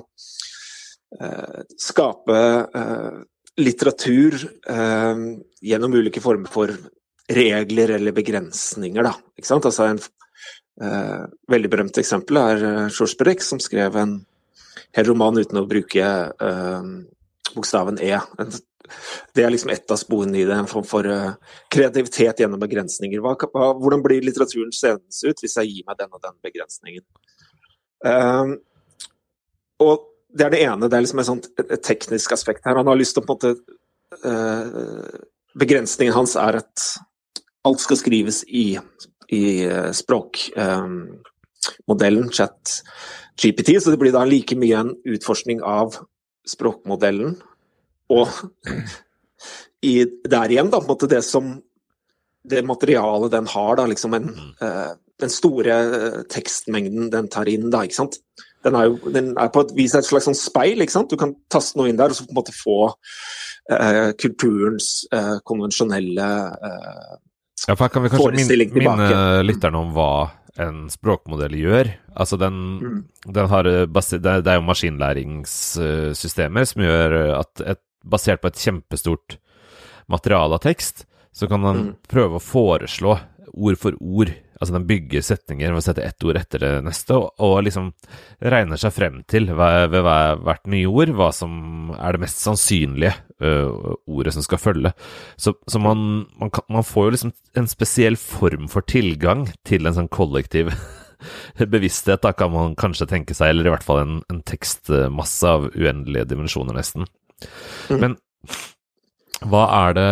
eh, 1.22 1.62
skape 1.80 2.40
eh, 2.66 3.22
litteratur 3.62 4.40
eh, 4.70 5.24
gjennom 5.62 5.94
ulike 6.00 6.22
former 6.24 6.50
for 6.52 6.74
regler 7.34 7.94
eller 7.96 8.12
begrensninger. 8.16 9.06
Da? 9.06 9.14
Altså 9.54 9.86
en 9.88 10.02
eh, 10.82 11.24
veldig 11.54 11.72
berømt 11.72 12.02
eksempel 12.02 12.42
er 12.42 12.64
eh, 12.68 12.84
Georges 12.90 13.18
Berek, 13.20 13.46
som 13.46 13.62
skrev 13.64 13.96
en 14.02 14.18
hel 14.94 15.08
roman 15.08 15.38
uten 15.40 15.62
å 15.62 15.68
bruke 15.70 16.04
eh, 16.04 16.92
bokstaven 17.54 18.02
E. 18.02 18.18
En- 18.42 18.56
Det 19.36 19.44
er 19.44 19.52
liksom 19.54 19.72
ett 19.74 19.92
av 19.92 19.98
sporene 20.02 20.40
i 20.40 20.46
det, 20.48 20.56
en 20.56 20.70
form 20.70 20.86
for 20.88 21.04
eh, 21.10 21.32
kreativitet 21.74 22.40
gjennom 22.44 22.62
begrensninger. 22.62 23.20
Hvordan 23.24 24.04
blir 24.06 24.26
litteraturen 24.26 24.74
seende 24.76 25.24
ut 25.24 25.44
hvis 25.44 25.58
jeg 25.60 25.70
gir 25.70 25.84
meg 25.88 25.96
den 26.00 26.14
og 26.14 26.22
den 26.24 26.38
begrensningen? 26.46 27.06
Um, 28.04 28.52
og 29.84 29.96
det 30.34 30.44
er 30.46 30.52
det 30.54 30.64
ene. 30.66 30.90
Det 30.90 30.96
er 30.98 31.04
liksom 31.06 31.22
et, 31.24 31.30
sånt, 31.30 31.46
teknisk 31.86 32.30
aspekt 32.36 32.64
her. 32.68 32.80
Han 32.80 32.90
har 32.90 32.98
lyst 33.00 33.14
til 33.18 33.24
å 33.24 33.28
på 33.28 33.34
en 33.34 33.38
måte 33.38 33.52
uh, 34.26 34.70
Begrensningen 35.54 36.16
hans 36.16 36.34
er 36.42 36.54
at 36.58 36.76
alt 37.70 37.82
skal 37.84 37.98
skrives 38.00 38.38
i, 38.50 38.80
i 39.30 39.70
språkmodellen, 39.94 42.26
um, 42.26 42.34
chat 42.34 42.82
GPT, 43.38 43.78
så 43.78 43.94
det 43.94 44.02
blir 44.02 44.10
da 44.16 44.26
like 44.26 44.58
mye 44.58 44.74
en 44.80 44.90
utforskning 45.14 45.62
av 45.62 46.02
språkmodellen 46.50 47.38
og 48.12 48.28
i, 49.84 49.94
der 50.30 50.52
igjen, 50.52 50.72
da, 50.72 50.80
på 50.80 50.88
en 50.88 50.92
måte 50.96 51.12
det 51.12 51.24
som 51.28 51.56
det 52.44 52.64
materialet 52.68 53.32
den 53.32 53.48
har, 53.48 53.78
da, 53.80 53.88
liksom 53.88 54.16
en, 54.18 54.32
uh, 54.60 54.96
den 55.22 55.32
store 55.32 55.78
tekstmengden 56.32 57.12
den 57.14 57.30
tar 57.32 57.48
inn, 57.52 57.70
da, 57.72 57.86
ikke 57.88 58.02
sant 58.02 58.20
den 58.64 58.78
er, 58.80 58.84
jo, 58.88 59.12
den 59.12 59.34
er 59.40 59.50
på 59.54 59.64
et 59.66 59.74
vis 59.76 59.96
et 59.98 60.08
slags 60.08 60.26
sånn 60.30 60.38
speil. 60.38 60.82
ikke 60.84 60.96
sant? 60.96 61.12
Du 61.12 61.20
kan 61.20 61.34
taste 61.52 61.76
noe 61.80 61.90
inn 61.92 62.00
der 62.00 62.14
og 62.14 62.18
så 62.18 62.24
på 62.28 62.32
en 62.34 62.40
måte 62.40 62.56
få 62.56 62.78
uh, 62.94 64.10
kulturens 64.20 64.88
uh, 65.14 65.38
konvensjonelle 65.48 66.30
eh, 66.70 67.14
ja, 67.68 67.76
for 67.80 67.88
kan 67.92 68.04
vi 68.04 68.10
kanskje 68.12 68.32
minne, 68.36 68.66
minne 68.76 69.44
lytterne 69.46 69.78
om 69.80 69.90
hva 69.96 70.14
en 70.62 70.90
språkmodell 70.92 71.56
gjør. 71.58 71.88
Altså 72.20 72.36
den, 72.38 72.56
mm. 72.82 73.00
den 73.36 73.48
har 73.50 73.64
eh, 73.70 73.88
det 73.88 74.34
er 74.42 74.58
jo 74.58 74.68
maskinlæringssystemer 74.68 76.64
som 76.70 76.80
gjør 76.84 77.10
at 77.40 77.54
et, 77.76 77.84
basert 78.04 78.44
på 78.44 78.52
et 78.52 78.62
kjempestort 78.62 79.38
materiale 80.12 80.60
av 80.60 80.64
tekst, 80.64 81.06
så 81.34 81.50
kan 81.50 81.64
man 81.64 81.80
mm. 81.80 81.94
prøve 82.12 82.38
å 82.38 82.44
foreslå 82.44 83.18
ord 83.54 83.80
for 83.82 83.98
ord 84.00 84.34
Altså 84.64 84.78
den 84.78 84.86
bygger 84.88 85.24
setninger 85.26 85.74
ved 85.74 85.82
å 85.82 85.84
sette 85.84 86.06
ett 86.08 86.24
ord 86.24 86.38
etter 86.40 86.62
det 86.64 86.70
neste, 86.86 87.18
og, 87.20 87.34
og 87.44 87.58
liksom 87.66 87.90
regner 88.54 88.80
seg 88.80 88.94
frem 88.96 89.18
til 89.28 89.50
ved, 89.52 89.90
ved 89.92 90.06
hvert 90.46 90.70
nye 90.72 90.88
ord 90.88 91.12
hva 91.18 91.28
som 91.36 91.92
er 91.98 92.16
det 92.16 92.22
mest 92.24 92.40
sannsynlige 92.40 93.12
uh, 93.44 93.92
ordet 94.08 94.32
som 94.38 94.46
skal 94.46 94.62
følge. 94.64 94.94
Så, 95.36 95.58
så 95.68 95.82
man, 95.84 96.24
man, 96.40 96.54
kan, 96.56 96.64
man, 96.72 96.88
får 96.88 97.10
jo 97.10 97.16
liksom 97.18 97.34
en 97.60 97.68
spesiell 97.68 98.16
form 98.16 98.70
for 98.72 98.88
tilgang 98.88 99.50
til 99.68 99.90
en 99.90 99.98
sånn 100.00 100.08
kollektiv 100.14 100.72
bevissthet, 101.76 102.24
da 102.24 102.32
kan 102.32 102.56
man 102.56 102.80
kanskje 102.80 103.10
tenke 103.12 103.36
seg, 103.36 103.52
eller 103.52 103.68
i 103.68 103.76
hvert 103.76 103.84
fall 103.84 104.00
en, 104.06 104.18
en 104.32 104.40
tekstmasse 104.48 105.56
av 105.58 105.68
uendelige 105.74 106.30
dimensjoner, 106.32 106.80
nesten. 106.80 107.10
Mm. 107.90 108.00
Men 108.00 108.18
hva 109.44 109.68
er 109.88 109.98
det 109.98 110.12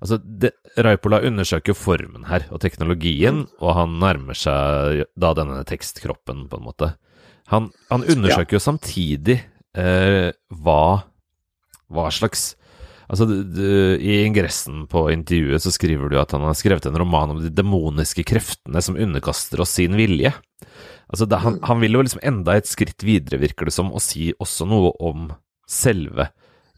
Altså, 0.00 0.16
det, 0.16 0.54
Raipola 0.80 1.18
undersøker 1.28 1.76
formen 1.76 2.22
her, 2.30 2.46
og 2.48 2.62
teknologien, 2.62 3.42
og 3.60 3.74
han 3.76 3.98
nærmer 4.00 4.38
seg 4.38 5.02
da 5.12 5.34
denne 5.36 5.58
tekstkroppen, 5.68 6.46
på 6.48 6.56
en 6.56 6.64
måte. 6.64 6.88
Han, 7.52 7.66
han 7.90 8.06
undersøker 8.08 8.54
ja. 8.54 8.56
jo 8.56 8.62
samtidig 8.64 9.36
eh, 9.76 10.30
hva, 10.62 10.84
hva 11.92 12.06
slags 12.14 12.54
Altså, 13.10 13.26
du, 13.26 13.40
du, 13.42 13.64
I 13.98 14.20
ingressen 14.22 14.84
på 14.86 15.08
intervjuet 15.10 15.64
så 15.64 15.72
skriver 15.74 16.12
du 16.12 16.14
at 16.20 16.30
han 16.30 16.44
har 16.46 16.54
skrevet 16.54 16.84
en 16.86 16.98
roman 17.00 17.32
om 17.32 17.40
de 17.42 17.50
demoniske 17.50 18.22
kreftene 18.30 18.78
som 18.86 18.94
underkaster 18.94 19.58
oss 19.64 19.72
sin 19.80 19.96
vilje. 19.98 20.30
Altså, 21.10 21.26
det, 21.26 21.40
han, 21.42 21.56
han, 21.66 21.80
vil 21.82 21.98
jo 21.98 22.04
liksom 22.06 22.22
enda 22.22 22.54
et 22.54 22.70
skritt 22.70 23.02
videre, 23.02 23.40
virker 23.42 23.66
det 23.66 23.74
som, 23.74 23.90
og 23.90 24.04
si 24.04 24.28
også 24.38 24.68
noe 24.70 24.92
om 25.02 25.26
selve 25.70 26.30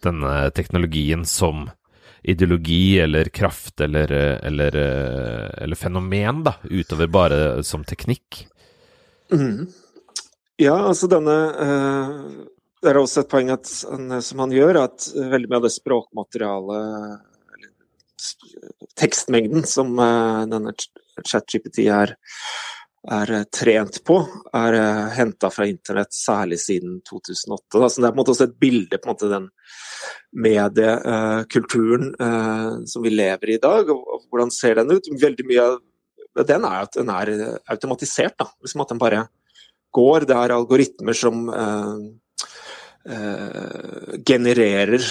denne 0.02 0.50
teknologien 0.54 1.25
som 1.28 1.70
ideologi 2.22 3.00
eller 3.02 3.25
kraft 3.34 3.80
eller, 3.80 4.12
eller, 4.12 4.76
eller, 4.76 5.76
fenomen, 5.78 6.44
da, 6.46 6.54
utover 6.70 7.06
bare 7.11 7.62
som 7.66 7.84
teknikk? 7.84 8.44
Mm. 9.32 9.66
Ja, 10.61 10.76
altså 10.87 11.08
denne 11.11 11.37
uh, 11.56 12.46
Det 12.82 12.90
er 12.90 12.99
også 13.00 13.22
et 13.22 13.30
poeng 13.32 13.50
at, 13.54 13.66
som 13.66 14.42
han 14.44 14.52
gjør, 14.54 14.82
at 14.84 15.08
veldig 15.16 15.50
mye 15.50 15.61
av 15.62 15.66
det 15.66 15.75
språkmaterialet 15.75 17.28
Tekstmengden 19.00 19.64
som 19.66 19.96
uh, 19.99 20.44
denne 20.46 20.75
ChatGPT 21.26 21.88
er, 21.90 22.14
er 23.11 23.30
trent 23.50 23.99
på, 24.06 24.21
er 24.54 24.76
uh, 24.78 25.09
henta 25.16 25.50
fra 25.50 25.66
internett, 25.66 26.12
særlig 26.14 26.61
siden 26.62 27.00
2008. 27.09 27.80
Da. 27.80 27.88
Så 27.90 28.02
det 28.02 28.09
er 28.09 28.12
på 28.12 28.14
en 28.14 28.21
måte 28.23 28.35
også 28.35 28.47
et 28.47 28.59
bilde 28.62 28.99
på 28.99 29.09
en 29.09 29.14
måte 29.14 29.30
den 29.32 29.49
mediekulturen 30.42 32.12
uh, 32.21 32.82
som 32.87 33.02
vi 33.02 33.14
lever 33.14 33.50
i 33.50 33.59
i 33.59 33.62
dag. 33.62 33.90
Hvordan 34.30 34.54
ser 34.54 34.78
den 34.78 34.94
ut? 34.94 35.11
Veldig 35.23 35.49
mye 35.50 35.66
av 35.66 36.47
den 36.49 36.64
er 36.64 36.87
at 36.87 36.97
den 36.97 37.11
er 37.12 37.32
automatisert. 37.75 38.38
Da. 38.38 38.49
Liksom 38.62 38.85
at 38.85 38.94
den 38.94 39.02
bare 39.02 39.26
går. 39.92 40.28
Det 40.28 40.38
er 40.38 40.54
algoritmer 40.54 41.16
som 41.16 41.42
genererer 44.23 45.02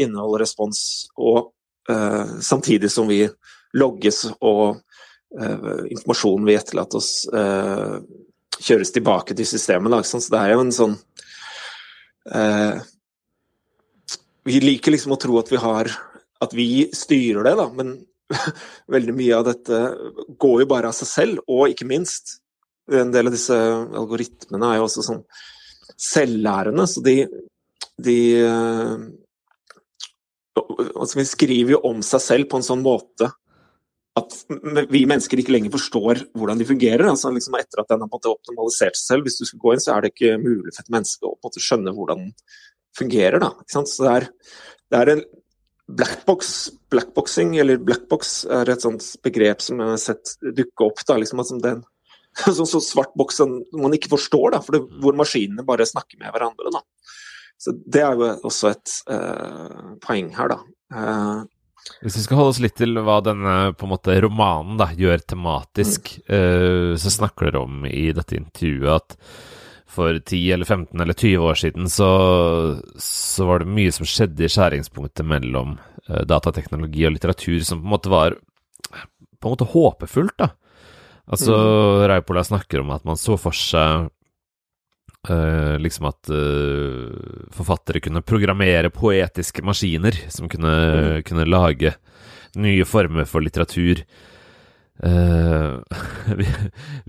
innhold 0.00 0.32
og 0.32 0.40
respons, 0.40 0.80
og 1.20 1.52
samtidig 2.42 2.88
som 2.90 3.06
vi 3.06 3.20
logges 3.76 4.24
og 4.40 4.80
informasjonen 5.30 6.48
vi 6.48 6.56
etterlater 6.58 6.98
oss 6.98 7.10
kjøres 8.60 8.90
tilbake 8.90 9.36
til 9.38 9.46
systemet. 9.46 9.92
Da, 9.92 10.00
så 10.02 10.18
det 10.26 10.40
er 10.40 10.54
jo 10.54 10.64
en 10.64 10.74
sånn 10.74 10.96
vi 14.46 14.60
liker 14.62 14.94
liksom 14.94 15.14
å 15.14 15.20
tro 15.20 15.38
at 15.40 15.50
vi 15.52 15.60
har 15.60 15.90
At 16.40 16.54
vi 16.56 16.88
styrer 16.96 17.44
det, 17.44 17.54
da, 17.58 17.66
men 17.76 17.98
veldig 18.94 19.12
mye 19.12 19.36
av 19.36 19.48
dette 19.48 19.78
går 20.40 20.62
jo 20.62 20.66
bare 20.70 20.88
av 20.88 20.94
seg 20.96 21.08
selv. 21.10 21.40
Og 21.50 21.72
ikke 21.72 21.88
minst, 21.90 22.38
en 22.88 23.10
del 23.12 23.28
av 23.28 23.34
disse 23.34 23.56
algoritmene 23.56 24.70
er 24.70 24.78
jo 24.78 24.86
også 24.86 25.04
sånn 25.04 25.20
selvlærende, 26.00 26.86
så 26.88 27.02
de, 27.04 27.16
de 28.00 28.16
altså 30.56 31.18
Vi 31.18 31.26
skriver 31.28 31.74
jo 31.74 31.82
om 31.90 32.00
seg 32.06 32.24
selv 32.24 32.48
på 32.48 32.60
en 32.60 32.66
sånn 32.70 32.86
måte 32.86 33.28
at 34.20 34.86
vi 34.92 35.02
mennesker 35.08 35.40
ikke 35.42 35.54
lenger 35.54 35.72
forstår 35.74 36.24
hvordan 36.38 36.60
de 36.60 36.68
fungerer. 36.68 37.06
altså 37.08 37.32
liksom 37.34 37.56
Etter 37.58 37.82
at 37.82 37.92
den 37.92 38.04
har 38.04 38.30
optimalisert 38.30 38.98
seg 38.98 39.06
selv, 39.06 39.26
hvis 39.26 39.40
du 39.40 39.46
skal 39.48 39.62
gå 39.64 39.74
inn, 39.74 39.82
så 39.82 39.94
er 39.94 40.04
det 40.04 40.12
ikke 40.14 40.38
mulig 40.42 40.74
for 40.74 40.84
et 40.84 40.94
menneske 40.94 41.30
å 41.30 41.52
skjønne 41.56 41.94
hvordan 41.96 42.26
den 42.28 42.34
fungerer. 42.96 43.40
da, 43.42 43.52
Så 43.68 43.84
det 44.04 44.10
er, 44.14 44.28
det 44.90 45.00
er 45.00 45.12
en 45.14 45.24
blackbox, 45.90 46.70
blackboxing, 46.90 47.56
eller 47.58 47.80
blackbox, 47.82 48.44
er 48.46 48.70
et 48.70 48.84
sånt 48.84 49.04
begrep 49.24 49.62
som 49.64 49.80
jeg 49.80 49.94
har 49.94 50.02
sett 50.02 50.36
dukke 50.42 50.86
opp. 50.86 51.02
da, 51.06 51.18
liksom 51.18 51.44
som 51.44 51.62
den 51.62 51.82
sånn 52.44 52.68
så 52.68 52.80
svart 52.84 53.14
boks 53.18 53.40
som 53.42 53.56
man 53.74 53.94
ikke 53.96 54.12
forstår, 54.12 54.52
da, 54.54 54.62
for 54.64 54.76
det, 54.76 54.84
hvor 55.02 55.16
maskinene 55.18 55.66
bare 55.66 55.88
snakker 55.88 56.20
med 56.20 56.32
hverandre. 56.34 56.72
da. 56.74 56.84
Så 57.60 57.74
Det 57.76 58.02
er 58.04 58.14
jo 58.16 58.28
også 58.48 58.70
et 58.70 58.92
uh, 59.10 59.96
poeng 60.04 60.30
her, 60.36 60.54
da. 60.54 60.60
Uh, 60.94 61.42
hvis 62.00 62.16
vi 62.16 62.24
skal 62.24 62.38
holde 62.38 62.54
oss 62.54 62.60
litt 62.62 62.76
til 62.80 63.00
hva 63.04 63.18
denne 63.24 63.54
måte 63.88 64.16
romanen 64.24 64.78
da, 64.80 64.90
gjør 64.96 65.24
tematisk, 65.32 66.14
mm. 66.26 66.34
uh, 66.34 66.92
så 67.00 67.12
snakker 67.12 67.50
dere 67.50 67.64
om 67.64 67.86
i 67.88 68.10
dette 68.16 68.38
intervjuet 68.38 68.92
at 68.94 69.16
for 69.90 70.14
10 70.14 70.38
eller 70.54 70.68
15 70.68 71.02
eller 71.02 71.16
20 71.18 71.48
år 71.50 71.58
siden 71.58 71.88
så, 71.90 72.10
så 73.02 73.46
var 73.48 73.62
det 73.62 73.72
mye 73.74 73.90
som 73.94 74.06
skjedde 74.06 74.46
i 74.46 74.52
skjæringspunktet 74.52 75.26
mellom 75.26 75.76
uh, 76.08 76.22
datateknologi 76.30 77.04
og 77.08 77.16
litteratur 77.16 77.58
som 77.66 77.82
på 77.82 77.88
en 77.88 77.94
måte 77.96 78.12
var 78.12 78.38
på 79.40 79.48
en 79.48 79.54
måte 79.54 79.68
håpefullt, 79.72 80.36
da. 80.36 80.50
Altså, 81.30 81.54
mm. 81.54 82.06
Raupola 82.10 82.42
snakker 82.44 82.82
om 82.82 82.90
at 82.92 83.04
man 83.08 83.18
så 83.20 83.36
for 83.40 83.56
seg 83.56 84.10
uh, 85.28 85.76
liksom 85.82 86.08
at 86.10 86.30
uh, 86.32 87.10
forfattere 87.52 88.02
kunne 88.04 88.24
programmere 88.24 88.92
poetiske 88.94 89.64
maskiner 89.66 90.16
som 90.32 90.48
kunne, 90.48 90.72
mm. 90.72 91.22
kunne 91.28 91.48
lage 91.48 91.94
nye 92.60 92.86
former 92.88 93.28
for 93.28 93.44
litteratur. 93.44 94.04
Uh, 95.04 95.80
vi, 96.40 96.48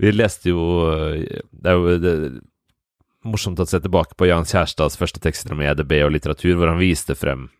vi, 0.00 0.12
leste 0.14 0.48
jo 0.48 0.62
Det 1.52 1.68
er 1.68 1.76
jo 1.76 1.96
det, 2.00 2.14
morsomt 3.28 3.60
å 3.60 3.66
se 3.68 3.80
tilbake 3.82 4.16
på 4.16 4.30
Jan 4.30 4.48
Kjærstads 4.48 4.96
første 4.98 5.20
tekster 5.22 5.52
om 5.54 5.60
EDB 5.62 5.98
og 6.02 6.14
litteratur, 6.14 6.56
hvor 6.56 6.72
han 6.72 6.80
viste 6.80 7.14
frem 7.18 7.50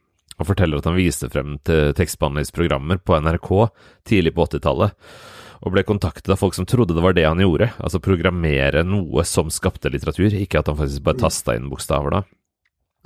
og 0.41 0.49
forteller 0.49 0.81
at 0.81 0.89
han 0.89 0.99
viste 0.99 1.29
frem 1.33 1.57
til 1.67 1.93
tekstbehandlingsprogrammer 1.99 3.03
på 3.05 3.19
NRK 3.23 3.51
tidlig 4.09 4.35
på 4.35 4.47
80-tallet, 4.49 4.97
og 5.63 5.75
ble 5.75 5.85
kontaktet 5.87 6.33
av 6.35 6.41
folk 6.41 6.57
som 6.59 6.67
trodde 6.67 6.97
det 6.97 7.05
var 7.05 7.15
det 7.15 7.29
han 7.29 7.41
gjorde, 7.43 7.71
altså 7.79 8.03
programmere 8.03 8.83
noe 8.87 9.23
som 9.29 9.51
skapte 9.53 9.93
litteratur, 9.93 10.35
ikke 10.35 10.59
at 10.59 10.71
han 10.71 10.79
faktisk 10.81 11.05
bare 11.07 11.23
tasta 11.23 11.55
inn 11.57 11.71
bokstaver 11.71 12.19
da. 12.19 12.23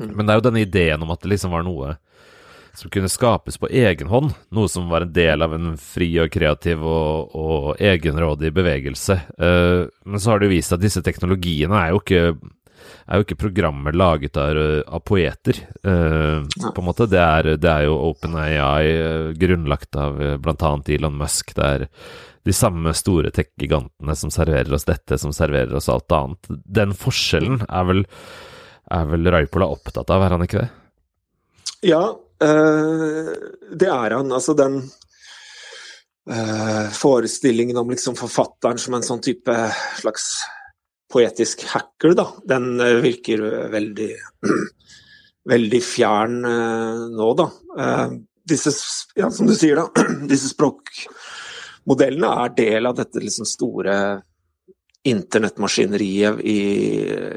Mm. 0.01 0.13
Men 0.13 0.25
det 0.25 0.33
er 0.33 0.41
jo 0.41 0.47
denne 0.49 0.65
ideen 0.65 1.05
om 1.05 1.13
at 1.13 1.23
det 1.23 1.35
liksom 1.35 1.53
var 1.53 1.65
noe 1.67 1.97
som 2.77 2.91
kunne 2.93 3.09
skapes 3.09 3.57
på 3.59 3.71
egen 3.73 4.11
hånd, 4.13 4.35
noe 4.53 4.69
som 4.69 4.91
var 4.91 5.07
en 5.07 5.13
del 5.17 5.45
av 5.45 5.55
en 5.57 5.71
fri 5.81 6.11
og 6.21 6.29
kreativ 6.33 6.85
og, 6.85 7.33
og 7.33 7.81
egenrådig 7.81 8.53
bevegelse. 8.57 9.17
Uh, 9.41 9.89
men 10.05 10.21
så 10.21 10.33
har 10.33 10.41
det 10.41 10.51
jo 10.51 10.57
vist 10.57 10.77
at 10.77 10.85
disse 10.85 11.01
teknologiene 11.05 11.79
er 11.81 11.95
jo 11.95 12.03
ikke, 12.03 12.23
er 12.37 13.21
jo 13.21 13.25
ikke 13.25 13.41
programmer 13.47 13.97
laget 13.97 14.37
av, 14.41 14.61
av 14.93 15.05
poeter, 15.09 15.63
uh, 15.89 16.45
på 16.45 16.85
en 16.85 16.89
måte. 16.89 17.09
Det 17.09 17.23
er, 17.23 17.55
det 17.57 17.73
er 17.73 17.89
jo 17.89 17.97
OpenAI, 18.11 18.61
uh, 18.61 19.33
grunnlagt 19.41 19.97
av 19.97 20.21
bl.a. 20.45 20.77
Elon 20.99 21.17
Musk. 21.17 21.57
Det 21.57 21.73
er 21.73 21.89
de 22.47 22.55
samme 22.55 22.93
store 22.95 23.33
tech-gigantene 23.35 24.15
som 24.17 24.31
serverer 24.31 24.71
oss 24.75 24.87
dette, 24.87 25.19
som 25.19 25.33
serverer 25.35 25.75
oss 25.75 25.91
alt 25.91 26.12
annet. 26.15 26.53
Den 26.79 26.95
forskjellen 26.95 27.65
er 27.67 27.88
vel 27.88 28.05
er 28.87 29.09
vel 29.11 29.31
Raipola 29.35 29.67
opptatt 29.75 30.11
av, 30.15 30.23
er 30.23 30.35
han 30.37 30.45
ikke 30.45 30.61
det? 30.62 30.69
Ja, 31.87 32.03
øh, 32.43 33.33
det 33.75 33.88
er 33.91 34.15
han. 34.17 34.33
Altså 34.33 34.55
den 34.59 34.79
øh, 36.31 36.87
forestillingen 36.95 37.76
om 37.83 37.91
liksom 37.91 38.19
forfatteren 38.19 38.79
som 38.81 38.97
en 38.97 39.07
sånn 39.07 39.25
type 39.25 39.57
slags 40.00 40.31
poetisk 41.12 41.67
hacker, 41.71 42.15
da, 42.19 42.29
den 42.47 42.76
øh, 42.83 43.00
virker 43.05 43.43
veldig 43.75 44.12
veldig 45.53 45.83
fjern 45.83 46.41
nå, 46.43 47.26
da. 47.38 47.45
disse, 48.50 48.73
ja, 49.15 49.29
som 49.31 49.47
du 49.47 49.55
sier, 49.55 49.79
da, 49.79 50.07
disse 50.33 50.50
språkmodellene 51.87 52.31
er 52.45 52.55
del 52.57 52.87
av 52.87 52.97
dette 52.97 53.21
liksom 53.21 53.47
store 53.47 54.23
internettmaskineriet 55.07 56.40
vi 56.43 56.59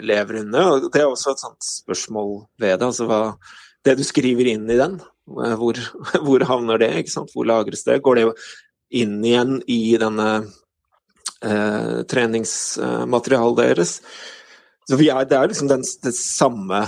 lever 0.01 0.39
under. 0.41 0.89
Det 0.89 1.01
er 1.01 1.07
også 1.07 1.31
et 1.31 1.39
sånt 1.43 1.63
spørsmål 1.63 2.47
ved 2.57 2.79
det. 2.79 2.85
altså 2.85 3.05
hva 3.05 3.37
det 3.85 3.95
du 3.95 4.03
skriver 4.03 4.47
inn 4.47 4.69
i 4.69 4.77
den, 4.77 4.99
hvor, 5.25 5.77
hvor 6.25 6.45
havner 6.49 6.79
det? 6.79 7.05
Hvor 7.33 7.45
lagres 7.45 7.85
det? 7.85 8.01
Går 8.01 8.15
det 8.15 8.25
inn 8.91 9.23
igjen 9.23 9.61
i 9.67 9.95
denne 10.01 10.45
eh, 11.45 12.01
treningsmaterialet 12.09 13.61
deres? 13.61 14.01
Så 14.89 14.97
er, 14.97 15.25
det 15.29 15.37
er 15.37 15.47
liksom 15.47 15.69
den, 15.69 15.83
det 16.03 16.15
samme 16.17 16.87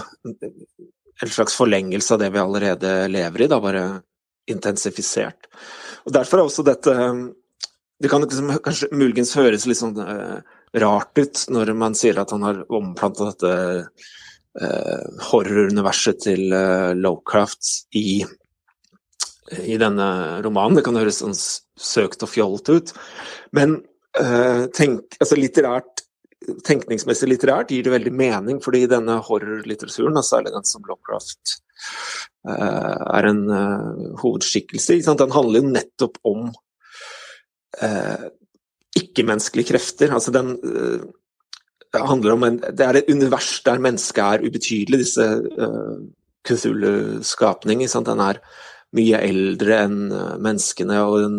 En 1.22 1.30
slags 1.30 1.54
forlengelse 1.54 2.16
av 2.16 2.20
det 2.20 2.32
vi 2.34 2.40
allerede 2.42 3.08
lever 3.14 3.44
i, 3.44 3.48
da, 3.48 3.60
bare 3.62 4.02
intensifisert. 4.50 5.46
Og 6.02 6.16
Derfor 6.16 6.42
er 6.42 6.48
også 6.50 6.66
dette 6.66 6.96
Det 8.02 8.10
kan 8.10 8.24
liksom, 8.24 8.50
kanskje 8.66 8.90
muligens 8.96 9.36
høres 9.38 9.68
litt 9.70 9.80
sånn 9.80 9.98
uh, 10.02 10.42
rart 10.82 11.20
ut 11.20 11.44
når 11.54 11.74
man 11.78 11.96
sier 11.98 12.18
at 12.22 12.32
han 12.34 12.46
har 12.48 12.64
omplanta 12.74 13.28
dette 13.30 13.52
uh, 13.86 15.04
horroruniverset 15.30 16.24
til 16.26 16.48
uh, 16.56 16.92
Lowcraft 16.98 17.96
i, 18.00 18.24
i, 19.60 19.78
denne 19.82 20.08
romanen. 20.46 20.80
Det 20.80 20.86
kan 20.88 20.98
høres 20.98 21.22
sånn 21.22 21.38
søkt 21.38 22.26
og 22.26 22.32
fjollete 22.34 22.80
ut, 22.80 22.94
men 23.58 23.82
tenk, 24.76 25.14
altså 25.24 25.38
litterært, 25.40 26.02
tenkningsmessig 26.68 27.30
litterært 27.30 27.70
gir 27.72 27.86
det 27.86 27.94
veldig 27.94 28.12
mening, 28.12 28.58
fordi 28.60 28.82
denne 28.92 29.22
horrorlitteraturen, 29.24 30.20
særlig 30.20 30.52
den 30.52 30.68
som 30.68 30.84
Lowcraft 30.84 31.54
er 32.52 33.28
en 33.30 33.40
hovedskikkelse, 34.20 35.00
den 35.08 35.32
handler 35.32 35.64
jo 35.64 35.72
nettopp 35.78 36.20
om 36.28 36.50
ikke-menneskelige 39.00 39.72
krefter. 39.72 40.12
altså 40.12 40.34
den 40.36 40.56
det 41.92 42.08
handler 42.08 42.36
om 42.36 42.44
en, 42.48 42.58
det 42.60 42.86
er 42.86 43.00
et 43.00 43.10
univers 43.12 43.60
der 43.66 43.82
mennesket 43.84 44.22
er 44.24 44.46
ubetydelig, 44.48 45.02
disse 45.04 45.26
eh, 45.28 45.96
Kuthulu-skapninger. 46.48 47.92
Den 48.08 48.22
er 48.24 48.40
mye 48.98 49.20
eldre 49.24 49.82
enn 49.86 49.98
uh, 50.12 50.38
menneskene, 50.42 50.98
og 51.06 51.18
den 51.22 51.36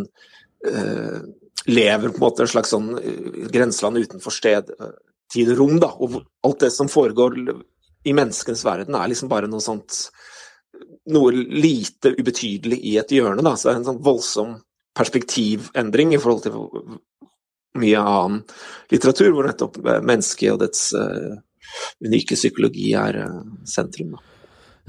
eh, 0.65 1.19
lever 1.69 2.13
på 2.13 2.17
en 2.17 2.23
måte 2.23 2.45
en 2.47 2.53
slags 2.53 2.73
sånn 2.73 2.93
uh, 2.95 3.41
grenseland 3.53 4.01
utenfor 4.01 4.33
sted, 4.33 4.71
uh, 4.79 4.95
tid 5.33 5.51
og 5.53 5.61
rom. 5.61 5.75
Da. 5.83 5.91
Og 6.05 6.21
alt 6.47 6.65
det 6.65 6.71
som 6.73 6.89
foregår 6.93 7.37
i 7.43 8.15
menneskenes 8.17 8.65
verden, 8.65 8.97
er 8.97 9.11
liksom 9.13 9.33
bare 9.33 9.51
noe 9.51 9.65
sånt 9.65 10.07
Noe 11.13 11.33
lite 11.35 12.13
ubetydelig 12.15 12.77
i 12.87 12.93
et 13.01 13.11
hjørne. 13.11 13.43
Da. 13.43 13.57
Så 13.59 13.67
det 13.67 13.73
er 13.73 13.79
en 13.81 13.87
sånn 13.89 14.05
voldsom 14.07 14.53
perspektivendring 14.97 16.15
i 16.15 16.21
forhold 16.21 16.45
til 16.45 16.99
mye 17.81 18.03
annen 18.03 18.43
litteratur, 18.93 19.33
hvor 19.33 19.49
nettopp 19.49 19.81
eh, 19.87 20.03
mennesket 20.05 20.53
og 20.53 20.61
dets 20.67 20.91
uh, 20.97 21.39
unike 22.05 22.37
psykologi 22.37 22.93
er 22.99 23.23
uh, 23.25 23.41
sentrum. 23.69 24.17
Da. 24.17 24.29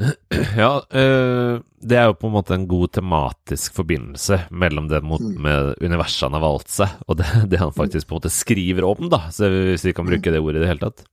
Ja, 0.57 0.71
det 0.89 1.97
er 1.97 2.07
jo 2.09 2.15
på 2.17 2.27
en 2.29 2.33
måte 2.33 2.55
en 2.55 2.65
god 2.69 2.95
tematisk 2.97 3.75
forbindelse 3.77 4.39
mellom 4.49 4.87
det 4.89 5.03
mot, 5.05 5.21
mm. 5.21 5.35
med 5.45 5.83
universet 5.85 6.25
han 6.27 6.37
har 6.37 6.43
valgt 6.43 6.73
seg, 6.73 6.95
og 7.07 7.19
det, 7.19 7.27
det, 7.51 7.59
han 7.61 7.73
faktisk 7.75 8.09
på 8.09 8.15
en 8.15 8.21
måte 8.21 8.33
skriver 8.33 8.87
om, 8.87 9.05
da, 9.13 9.21
hvis 9.29 9.85
vi 9.85 9.93
kan 9.95 10.09
bruke 10.09 10.33
det 10.33 10.41
ordet 10.41 10.59
i 10.59 10.63
det 10.63 10.71
hele 10.71 10.87
tatt. 10.87 11.05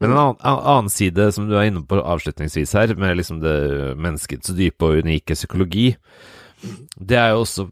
Men 0.00 0.12
en 0.12 0.18
annen, 0.18 0.40
annen, 0.44 0.90
side, 0.92 1.30
som 1.32 1.48
du 1.48 1.54
er 1.56 1.70
inne 1.70 1.84
på 1.88 2.00
avslutningsvis 2.00 2.74
her, 2.76 2.92
med 3.00 3.16
liksom 3.20 3.40
det 3.44 3.56
menneskets 4.00 4.52
dype 4.56 4.88
og 4.88 5.04
unike 5.04 5.36
psykologi, 5.36 5.90
det 6.96 7.20
er 7.20 7.32
jo 7.32 7.44
også 7.44 7.68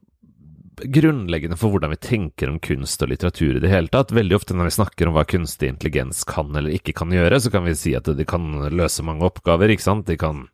grunnleggende 0.82 1.56
for 1.56 1.72
hvordan 1.72 1.92
vi 1.94 2.00
tenker 2.02 2.50
om 2.50 2.58
kunst 2.62 3.02
og 3.02 3.10
litteratur 3.12 3.56
i 3.56 3.62
det 3.62 3.70
hele 3.70 3.90
tatt. 3.92 4.14
Veldig 4.14 4.36
ofte 4.36 4.56
når 4.56 4.70
vi 4.70 4.76
snakker 4.78 5.08
om 5.08 5.16
hva 5.16 5.26
kunstig 5.28 5.70
intelligens 5.70 6.24
kan 6.28 6.54
eller 6.56 6.74
ikke 6.74 6.94
kan 6.96 7.12
gjøre, 7.14 7.40
så 7.40 7.52
kan 7.54 7.66
vi 7.66 7.76
si 7.78 7.94
at 7.96 8.08
de 8.08 8.26
kan 8.28 8.48
løse 8.74 9.04
mange 9.06 9.26
oppgaver, 9.26 9.72
ikke 9.72 9.86
sant. 9.86 10.06
De 10.10 10.18
kan 10.20 10.46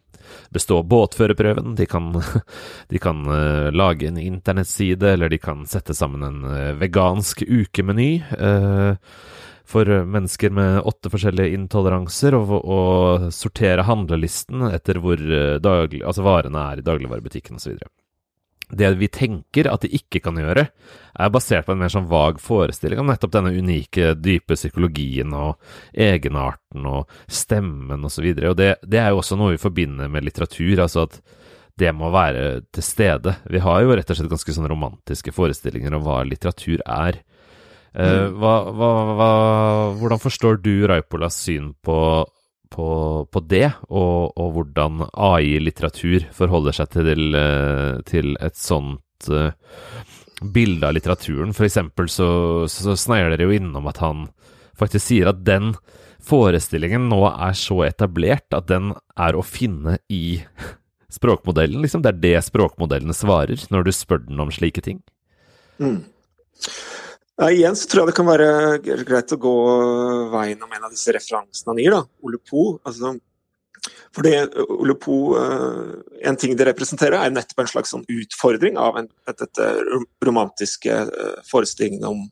bestå 0.54 0.82
båtførerprøven, 0.86 1.74
de 1.78 1.86
kan, 1.90 2.12
de 2.92 3.02
kan 3.02 3.22
uh, 3.26 3.70
lage 3.74 4.08
en 4.08 4.18
internettside, 4.20 5.14
eller 5.14 5.32
de 5.32 5.40
kan 5.42 5.64
sette 5.66 5.96
sammen 5.96 6.26
en 6.26 6.42
uh, 6.46 6.72
vegansk 6.80 7.44
ukemeny. 7.48 8.20
Uh, 8.36 8.94
for 9.70 9.86
mennesker 9.86 10.50
med 10.50 10.82
åtte 10.82 11.12
forskjellige 11.12 11.54
intoleranser, 11.54 12.34
og 12.34 13.28
sortere 13.30 13.84
handlelisten 13.86 14.64
etter 14.66 14.98
hvor 14.98 15.22
daglig, 15.62 16.00
altså 16.02 16.24
varene 16.26 16.64
er 16.72 16.80
i 16.82 16.86
dagligvarebutikken 16.88 17.60
osv 17.60 17.76
det 18.70 18.90
vi 19.00 19.08
tenker 19.12 19.68
at 19.70 19.84
de 19.84 19.90
ikke 19.98 20.22
kan 20.24 20.38
gjøre, 20.38 20.66
er 21.20 21.32
basert 21.32 21.66
på 21.66 21.74
en 21.74 21.82
mer 21.82 21.92
sånn 21.92 22.08
vag 22.10 22.38
forestilling 22.42 23.02
om 23.02 23.10
nettopp 23.10 23.34
denne 23.34 23.52
unike, 23.56 24.14
dype 24.20 24.56
psykologien 24.58 25.34
og 25.36 25.58
egenarten 25.92 26.86
og 26.86 27.10
stemmen 27.26 28.06
osv. 28.06 28.30
Og, 28.30 28.40
så 28.40 28.52
og 28.52 28.58
det, 28.60 28.70
det 28.86 29.02
er 29.02 29.10
jo 29.10 29.22
også 29.22 29.38
noe 29.40 29.56
vi 29.56 29.62
forbinder 29.62 30.10
med 30.12 30.26
litteratur, 30.26 30.84
altså 30.86 31.06
at 31.08 31.20
det 31.80 31.92
må 31.96 32.10
være 32.12 32.60
til 32.74 32.84
stede. 32.84 33.34
Vi 33.48 33.62
har 33.64 33.82
jo 33.82 33.94
rett 33.96 34.10
og 34.12 34.18
slett 34.18 34.32
ganske 34.32 34.54
sånn 34.54 34.68
romantiske 34.70 35.32
forestillinger 35.34 35.96
om 35.96 36.04
hva 36.04 36.20
litteratur 36.28 36.82
er. 36.84 37.22
Uh, 37.90 38.28
hva, 38.38 38.54
hva, 38.70 38.90
hva, 39.18 39.30
hvordan 39.98 40.20
forstår 40.22 40.60
du 40.62 40.74
Raipolas 40.86 41.40
syn 41.42 41.72
på 41.82 41.96
på, 42.70 42.88
på 43.30 43.42
det, 43.50 43.68
og, 43.88 44.32
og 44.38 44.52
hvordan 44.56 45.04
AI-litteratur 45.10 46.28
forholder 46.36 46.76
seg 46.76 46.92
til, 46.94 47.34
eh, 47.36 48.00
til 48.08 48.36
et 48.38 48.58
sånt 48.58 49.30
uh, 49.30 49.50
bilde 50.40 50.86
av 50.86 50.94
litteraturen. 50.96 51.54
For 51.56 51.66
eksempel 51.66 52.08
så, 52.12 52.30
så 52.70 52.96
sneier 52.98 53.32
dere 53.32 53.48
jo 53.48 53.56
innom 53.58 53.90
at 53.90 54.00
han 54.04 54.28
faktisk 54.78 55.10
sier 55.10 55.32
at 55.32 55.42
den 55.44 55.74
forestillingen 56.24 57.08
nå 57.10 57.22
er 57.30 57.56
så 57.56 57.82
etablert 57.86 58.52
at 58.56 58.68
den 58.70 58.94
er 59.18 59.36
å 59.36 59.44
finne 59.44 59.98
i 60.12 60.40
språkmodellen, 61.10 61.82
liksom. 61.82 62.04
Det 62.04 62.12
er 62.12 62.22
det 62.22 62.36
språkmodellene 62.46 63.16
svarer 63.16 63.60
når 63.72 63.88
du 63.88 63.92
spør 63.94 64.24
den 64.28 64.40
om 64.42 64.52
slike 64.54 64.84
ting. 64.84 65.02
Mm. 65.80 66.04
Ja, 67.40 67.48
igjen 67.48 67.76
så 67.78 67.88
tror 67.88 68.02
jeg 68.02 68.10
det 68.10 68.16
kan 68.18 68.28
være 68.28 68.48
greit 69.08 69.32
å 69.32 69.40
gå 69.40 69.56
veien 70.28 70.60
om 70.60 70.72
en 70.76 70.82
av 70.84 70.92
disse 70.92 71.12
referansene 71.16 71.72
han 71.72 71.78
gir, 71.80 71.94
da. 71.94 72.00
Ole 72.26 72.36
Po. 72.44 72.64
Altså, 72.84 73.14
for 74.12 74.26
det 74.26 74.34
Ole 74.66 74.96
Po, 75.00 75.14
uh, 75.38 75.94
En 76.20 76.36
ting 76.36 76.52
det 76.58 76.66
representerer, 76.68 77.16
er 77.16 77.32
nettopp 77.32 77.62
en 77.62 77.70
slags 77.70 77.94
sånn 77.94 78.04
utfordring 78.12 78.76
av 78.76 78.98
en, 79.00 79.08
dette 79.30 79.68
romantiske 80.26 80.96
uh, 81.08 81.38
forestillingen 81.48 82.04
om 82.10 82.26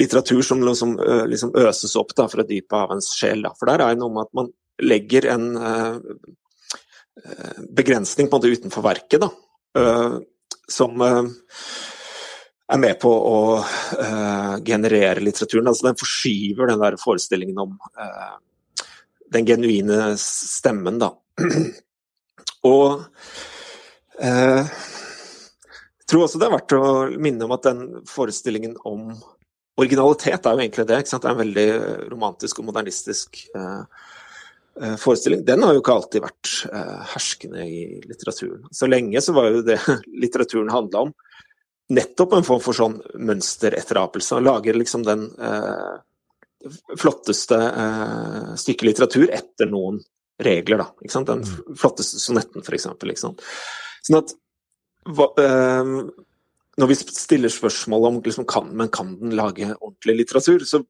litteratur 0.00 0.40
som 0.44 0.64
liksom, 0.64 0.94
uh, 0.96 1.26
liksom 1.28 1.52
øses 1.60 1.92
opp 2.00 2.14
da, 2.16 2.24
fra 2.32 2.46
dypet 2.48 2.72
av 2.78 2.94
ens 2.96 3.10
sjel. 3.18 3.44
Da. 3.44 3.52
For 3.58 3.68
der 3.68 3.84
er 3.84 3.92
det 3.92 4.00
noe 4.00 4.14
med 4.14 4.30
at 4.30 4.38
man 4.38 4.48
legger 4.80 5.28
en 5.32 5.44
begrensning 7.72 8.28
på 8.28 8.36
en 8.36 8.42
måte 8.42 8.50
utenfor 8.52 8.84
verket, 8.84 9.22
da, 9.24 9.30
som 10.68 11.00
er 12.66 12.82
med 12.82 12.98
på 13.02 13.10
å 13.10 13.38
uh, 13.60 14.56
generere 14.66 15.22
litteraturen. 15.22 15.68
Altså, 15.70 15.88
den 15.88 16.00
forskyver 16.00 16.70
den 16.70 16.82
der 16.82 16.98
forestillingen 17.00 17.60
om 17.62 17.76
uh, 17.98 18.34
den 19.34 19.46
genuine 19.46 20.14
stemmen, 20.20 20.98
da. 21.02 21.12
og 22.72 23.06
uh, 24.22 24.64
jeg 24.66 26.10
tror 26.10 26.26
også 26.26 26.38
det 26.38 26.48
er 26.48 26.54
verdt 26.54 26.76
å 26.76 26.90
minne 27.18 27.46
om 27.46 27.54
at 27.54 27.64
den 27.66 27.80
forestillingen 28.06 28.76
om 28.86 29.08
originalitet 29.76 30.46
er 30.46 30.54
jo 30.54 30.62
egentlig 30.62 30.86
det. 30.88 31.00
Det 31.10 31.16
er 31.18 31.32
en 31.32 31.40
veldig 31.40 31.70
romantisk 32.12 32.60
og 32.62 32.68
modernistisk 32.68 33.42
forestilling. 35.02 35.42
Den 35.44 35.64
har 35.66 35.74
jo 35.74 35.82
ikke 35.82 35.96
alltid 35.98 36.24
vært 36.24 36.52
herskende 37.10 37.66
i 37.66 37.82
litteraturen. 38.06 38.62
Så 38.70 38.88
lenge 38.88 39.20
så 39.24 39.34
var 39.36 39.50
jo 39.50 39.64
det 39.66 39.80
litteraturen 40.22 40.70
handla 40.72 41.08
om, 41.08 41.12
nettopp 41.92 42.34
en 42.34 42.46
form 42.46 42.62
for 42.62 42.76
sånn 42.76 42.98
mønsteretterapelse. 43.28 44.38
Og 44.38 44.46
lager 44.46 44.78
liksom 44.78 45.04
den 45.06 45.28
eh, 45.38 45.96
flotteste 46.98 47.58
eh, 47.68 48.52
stykket 48.58 48.90
litteratur 48.90 49.30
etter 49.34 49.70
noen 49.70 50.00
regler, 50.42 50.82
da. 50.82 50.88
Ikke 51.02 51.14
sant? 51.14 51.30
Den 51.30 51.44
mm. 51.46 51.76
flotteste 51.78 52.20
sonetten, 52.20 52.64
for 52.66 52.76
eksempel. 52.76 53.14
Sånn 53.16 54.18
at 54.18 54.34
hva, 55.06 55.30
eh, 55.38 55.92
Når 56.76 56.90
vi 56.90 56.96
stiller 56.98 57.52
spørsmål 57.52 58.10
om 58.10 58.18
liksom, 58.24 58.44
kan, 58.44 58.66
men 58.76 58.90
kan 58.92 59.14
den 59.20 59.36
lage 59.38 59.70
ordentlig 59.78 60.18
litteratur, 60.18 60.64
så 60.68 60.82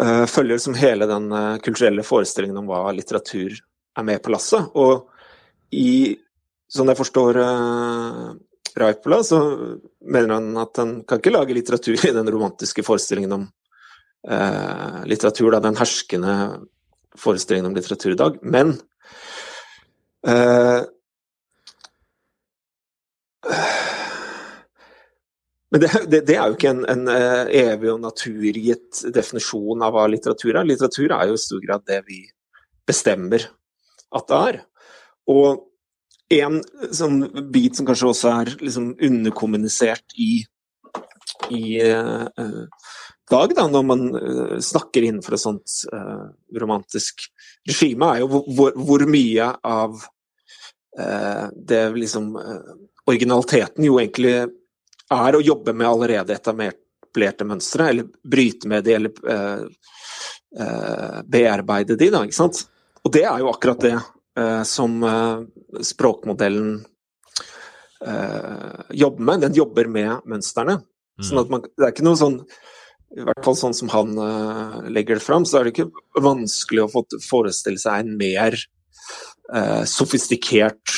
eh, 0.00 0.26
følger 0.30 0.54
liksom 0.54 0.76
hele 0.78 1.08
den 1.10 1.32
uh, 1.32 1.56
kulturelle 1.58 2.04
forestillingen 2.06 2.60
om 2.60 2.68
hva 2.68 2.92
litteratur 2.94 3.56
er 3.98 4.06
med 4.06 4.22
på 4.22 4.30
lasset. 4.30 4.68
Og 4.78 5.08
i, 5.74 6.14
sånn 6.70 6.92
jeg 6.92 7.00
forstår 7.00 7.40
Raipola, 8.78 9.20
så 9.22 9.38
mener 10.02 10.34
han 10.34 10.48
at 10.58 10.80
han 10.80 10.96
kan 11.06 11.20
ikke 11.20 11.32
lage 11.34 11.54
litteratur 11.54 11.94
i 12.08 12.14
den 12.14 12.30
romantiske 12.30 12.82
forestillingen 12.86 13.36
om 13.36 13.44
litteratur, 15.04 15.50
da, 15.52 15.58
den 15.60 15.76
herskende 15.76 16.34
forestillingen 17.20 17.68
om 17.68 17.74
litteratur 17.76 18.14
i 18.14 18.18
dag. 18.18 18.38
Men 18.42 18.72
Men 25.74 25.80
det, 25.80 25.88
det, 26.06 26.20
det, 26.28 26.34
er 26.38 26.46
jo 26.46 26.54
ikke 26.54 26.70
en, 26.70 26.84
en, 26.86 27.08
eh, 27.10 27.48
evig 27.64 27.88
og 27.90 27.96
naturgitt 28.04 29.00
definisjon 29.10 29.80
av 29.82 29.96
hva 29.96 30.04
litteratur 30.06 30.52
er. 30.52 30.68
Litteratur 30.68 31.10
er 31.16 31.26
jo 31.26 31.34
i 31.34 31.40
stor 31.42 31.64
grad 31.64 31.82
det 31.90 31.96
vi 32.06 32.20
bestemmer 32.86 33.42
at 34.14 34.28
det 34.30 34.38
er. 34.52 34.58
Og 35.34 35.64
en 36.32 36.60
sånn 36.94 37.20
bit 37.52 37.76
som 37.76 37.86
kanskje 37.88 38.10
også 38.10 38.32
er 38.32 38.52
liksom 38.60 38.94
underkommunisert 38.96 40.16
i, 40.16 40.44
i 41.52 41.64
uh, 41.84 42.24
dag, 43.30 43.54
da, 43.56 43.66
når 43.68 43.84
man 43.86 44.06
uh, 44.14 44.56
snakker 44.64 45.04
innenfor 45.04 45.36
et 45.36 45.44
sånt 45.44 45.76
uh, 45.92 46.30
romantisk 46.60 47.26
regime, 47.68 48.08
er 48.08 48.24
jo 48.24 48.44
hvor, 48.48 48.74
hvor 48.76 49.06
mye 49.10 49.52
av 49.60 50.02
det 50.94 51.78
liksom 51.98 52.36
Originaliteten 53.10 53.82
jo 53.82 53.96
egentlig 53.98 54.36
er 55.12 55.36
å 55.36 55.42
jobbe 55.42 55.74
med 55.76 55.88
allerede 55.88 56.34
etablerte 56.34 57.46
mønstre, 57.46 57.88
eller 57.90 58.08
bryte 58.24 58.68
med 58.70 58.84
de, 58.86 58.94
eller 58.96 59.12
uh, 59.28 59.64
uh, 60.60 61.20
bearbeide 61.26 61.98
de, 62.00 62.10
da, 62.12 62.22
ikke 62.24 62.38
sant. 62.38 62.64
Og 63.04 63.12
det 63.12 63.24
er 63.28 63.42
jo 63.42 63.50
akkurat 63.52 63.84
det 63.84 63.94
uh, 63.98 64.06
som 64.66 64.96
språkmodellen 65.86 66.80
jobber 68.90 69.26
med. 69.28 69.44
Den 69.44 69.54
jobber 69.54 69.86
med 69.86 70.24
mønstrene. 70.26 70.80
Mm. 70.82 71.26
Sånn 71.28 71.40
at 71.44 71.52
man, 71.52 71.62
det 71.78 71.86
er 71.86 71.92
ikke 71.94 72.06
noe 72.08 72.18
sånn 72.18 72.40
i 73.14 73.22
hvert 73.22 73.44
fall 73.46 73.54
sånn 73.54 73.76
som 73.78 73.92
han 73.92 74.16
legger 74.90 75.20
det 75.20 75.22
fram, 75.22 75.44
så 75.46 75.60
er 75.60 75.68
det 75.68 75.76
ikke 75.76 76.18
vanskelig 76.24 76.82
å 76.82 77.04
forestille 77.22 77.78
seg 77.78 78.02
en 78.02 78.16
mer 78.18 78.58
sofistikert 79.86 80.96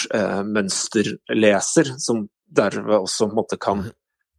mønsterleser, 0.49 1.93
som 2.01 2.25
derved 2.47 2.95
også 3.03 3.29
måte, 3.33 3.59
kan 3.61 3.85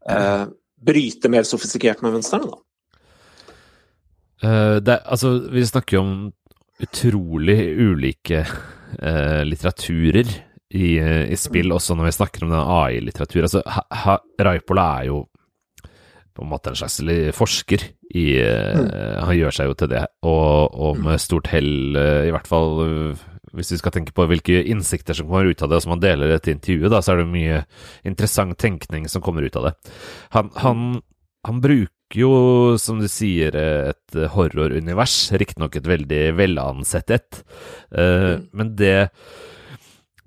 eh, 0.10 0.48
bryte 0.78 1.32
mer 1.32 1.48
sofistikert 1.48 2.04
med 2.06 2.18
mønstrene. 2.18 2.52
Uh, 4.44 4.78
altså, 5.02 5.34
vi 5.50 5.66
snakker 5.66 5.98
jo 5.98 6.04
om 6.04 6.18
utrolig 6.84 7.58
ulike 7.82 8.44
uh, 9.02 9.42
litteraturer 9.48 10.28
i, 10.28 10.98
uh, 11.00 11.24
i, 11.28 11.38
spill, 11.40 11.74
også 11.76 11.98
når 11.98 12.10
vi 12.10 12.18
snakker 12.18 12.46
om 12.46 12.54
den 12.54 12.74
AI-litteratur. 12.78 13.48
Altså, 13.48 13.64
Raipola 14.48 14.88
er 15.02 15.10
jo 15.12 15.24
på 16.38 16.46
en 16.46 16.52
måte 16.52 16.70
en 16.70 16.78
slags 16.78 17.00
forsker 17.34 17.82
i 18.14 18.28
mm. 18.38 18.92
Han 19.26 19.34
gjør 19.34 19.56
seg 19.58 19.72
jo 19.72 19.74
til 19.80 19.90
det, 19.90 20.04
og, 20.22 20.76
og 20.78 21.00
med 21.02 21.18
stort 21.20 21.50
hell, 21.50 21.98
i 21.98 22.30
hvert 22.30 22.46
fall 22.48 22.78
hvis 23.58 23.72
vi 23.74 23.80
skal 23.82 23.94
tenke 23.96 24.14
på 24.16 24.26
hvilke 24.30 24.62
innsikter 24.70 25.18
som 25.18 25.28
kommer 25.30 25.50
ut 25.50 25.62
av 25.66 25.72
det, 25.72 25.80
og 25.80 25.86
som 25.86 25.96
han 25.96 26.04
deler 26.04 26.30
i 26.30 26.36
dette 26.36 26.54
intervjuet, 26.54 26.92
da, 26.94 27.02
så 27.02 27.14
er 27.14 27.22
det 27.22 27.30
mye 27.32 27.62
interessant 28.08 28.58
tenkning 28.62 29.08
som 29.10 29.24
kommer 29.26 29.46
ut 29.48 29.58
av 29.60 29.70
det. 29.70 29.74
Han, 30.36 30.52
han, 30.62 30.84
han 31.48 31.62
bruker 31.64 31.97
jo, 32.16 32.78
som 32.80 33.02
du 33.02 33.10
sier, 33.12 33.56
et 33.58 34.18
horrorunivers, 34.36 35.18
riktignok 35.36 35.76
et 35.76 35.92
veldig 35.92 36.22
velansett 36.38 37.12
et, 37.18 37.44
uh, 37.98 38.40
men 38.56 38.76
det 38.80 39.10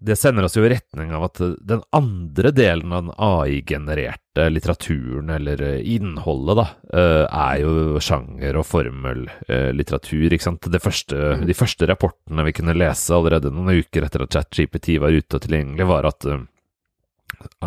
det 0.01 0.17
sender 0.17 0.47
oss 0.47 0.57
jo 0.57 0.63
i 0.65 0.71
retning 0.73 1.11
av 1.13 1.27
at 1.27 1.41
den 1.69 1.83
andre 1.93 2.51
delen 2.57 2.93
av 2.93 3.03
den 3.05 3.17
AI-genererte 3.21 4.47
litteraturen, 4.49 5.29
eller 5.35 5.61
eh, 5.61 5.83
innholdet, 5.93 6.57
da, 6.57 6.65
eh, 6.97 7.25
er 7.29 7.61
jo 7.61 8.01
sjanger- 8.01 8.57
og 8.57 8.65
formellitteratur, 8.65 10.33
ikke 10.33 10.47
sant. 10.47 10.71
Første, 10.81 11.19
mm. 11.43 11.45
de 11.51 11.57
første 11.59 11.89
rapportene 11.91 12.47
vi 12.49 12.55
kunne 12.57 12.79
lese 12.79 13.13
allerede 13.13 13.53
noen 13.53 13.83
uker 13.83 14.07
etter 14.07 14.25
at 14.25 14.33
ChatGPT 14.33 14.97
var 15.05 15.13
ute 15.13 15.37
og 15.37 15.45
tilgjengelig, 15.45 15.89
var 15.93 16.09
at 16.09 16.29
eh, 16.33 16.49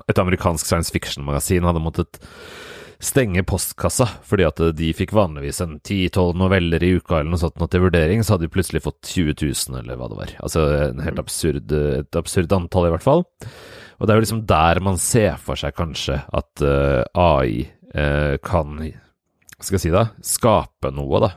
et 0.01 0.25
amerikansk 0.25 0.65
science 0.65 0.93
fiction-magasin 0.93 1.69
hadde 1.69 1.85
måttet 1.85 2.17
stenge 3.03 3.43
postkassa, 3.47 4.07
fordi 4.27 4.45
at 4.47 4.61
de 4.77 4.89
fikk 4.95 5.13
vanligvis 5.15 5.61
en 5.63 5.77
10-12 5.79 6.37
noveller 6.39 6.83
i 6.85 6.93
uka 6.97 7.19
eller 7.19 7.33
noe 7.33 7.41
sånt 7.41 7.59
noe 7.59 7.71
til 7.71 7.83
vurdering, 7.83 8.23
så 8.23 8.35
hadde 8.35 8.47
de 8.47 8.53
plutselig 8.53 8.83
fått 8.85 9.11
20 9.11 9.35
000, 9.43 9.79
eller 9.81 9.99
hva 9.99 10.09
det 10.11 10.19
var. 10.19 10.33
Altså 10.47 10.65
en 10.89 11.03
helt 11.03 11.21
absurd, 11.21 11.71
et 11.73 12.19
absurd 12.19 12.55
antall, 12.55 12.87
i 12.89 12.93
hvert 12.95 13.05
fall. 13.05 13.25
Og 13.99 14.07
det 14.07 14.13
er 14.13 14.19
jo 14.19 14.25
liksom 14.25 14.43
der 14.49 14.81
man 14.83 14.99
ser 15.01 15.37
for 15.41 15.59
seg 15.59 15.75
kanskje 15.77 16.19
at 16.33 16.65
uh, 16.65 17.03
eh, 17.03 17.23
AI 17.23 17.63
uh, 17.63 18.01
eh, 18.03 18.35
kan, 18.43 18.79
skal 19.59 19.77
jeg 19.77 19.85
si 19.85 19.93
da, 19.93 20.07
skape 20.25 20.91
noe, 20.95 21.23
da. 21.23 21.33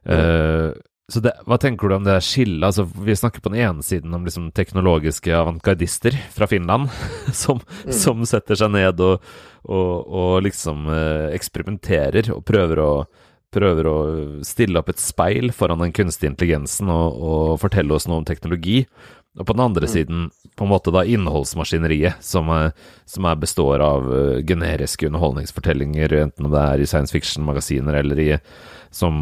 Uh, 0.00 0.70
så 1.10 1.20
det, 1.24 1.32
Hva 1.48 1.58
tenker 1.60 1.90
du 1.90 1.96
om 1.96 2.06
det 2.06 2.16
skillet? 2.24 2.64
Altså, 2.66 2.84
vi 2.86 3.16
snakker 3.16 3.42
på 3.42 3.52
den 3.52 3.60
ene 3.64 3.84
siden 3.84 4.14
om 4.14 4.26
liksom 4.26 4.50
teknologiske 4.56 5.32
avantgardister 5.36 6.16
fra 6.34 6.46
Finland, 6.50 6.90
som, 7.42 7.62
mm. 7.84 7.94
som, 7.94 8.22
setter 8.28 8.58
seg 8.60 8.72
ned 8.74 9.02
og, 9.04 9.26
og, 9.66 9.94
og 10.06 10.36
liksom 10.46 10.86
eh, 10.92 11.30
eksperimenterer 11.36 12.30
og 12.34 12.44
prøver 12.48 12.82
å, 12.84 12.92
prøver 13.50 13.90
å 13.90 13.96
stille 14.46 14.78
opp 14.78 14.92
et 14.92 15.02
speil 15.02 15.50
foran 15.56 15.82
den 15.82 15.94
kunstige 15.96 16.30
intelligensen 16.30 16.92
og, 16.92 17.18
og 17.18 17.56
fortelle 17.62 17.96
oss 17.96 18.06
noe 18.08 18.22
om 18.22 18.28
teknologi. 18.28 18.84
Og 19.38 19.46
på 19.46 19.54
den 19.54 19.66
andre 19.66 19.86
mm. 19.86 19.92
siden 19.92 20.30
på 20.60 20.66
en 20.66 20.68
måte 20.74 20.92
da 20.92 21.00
innholdsmaskineriet, 21.08 22.20
som, 22.20 22.50
er, 22.52 22.74
som 23.08 23.24
består 23.40 23.80
av 23.80 24.10
uh, 24.12 24.42
generiske 24.44 25.06
underholdningsfortellinger, 25.08 26.12
enten 26.20 26.50
det 26.52 26.60
er 26.60 26.82
i 26.84 26.88
science 26.90 27.16
fiction-magasiner 27.16 27.96
eller 28.02 28.20
i 28.20 28.28
som 28.92 29.14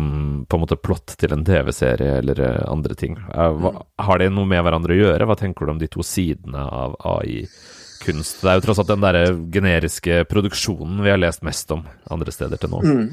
på 0.48 0.56
en 0.56 0.64
måte 0.64 0.80
plott 0.82 1.14
til 1.20 1.36
en 1.36 1.44
TV-serie 1.46 2.16
eller 2.24 2.42
uh, 2.42 2.64
andre 2.72 2.98
ting. 2.98 3.14
Hva, 3.30 3.70
mm. 3.70 3.78
har 4.08 4.18
det 4.18 4.32
noe 4.34 4.50
med 4.50 4.66
hverandre 4.66 4.96
å 4.96 4.98
gjøre? 4.98 5.30
Hva 5.30 5.38
tenker 5.38 5.68
du 5.68 5.76
om 5.76 5.78
de 5.78 5.92
to 5.94 6.02
sidene 6.02 6.66
av 6.66 6.98
AI-kunst? 7.06 8.42
Det 8.42 8.50
er 8.50 8.58
jo 8.58 8.66
tross 8.66 8.82
alt 8.82 8.90
den 8.90 9.06
derre 9.06 9.24
generiske 9.54 10.24
produksjonen 10.26 11.06
vi 11.06 11.14
har 11.14 11.22
lest 11.22 11.46
mest 11.46 11.70
om 11.70 11.86
andre 12.10 12.34
steder 12.34 12.58
til 12.58 12.74
nå. 12.74 12.82
Mm. 12.82 13.08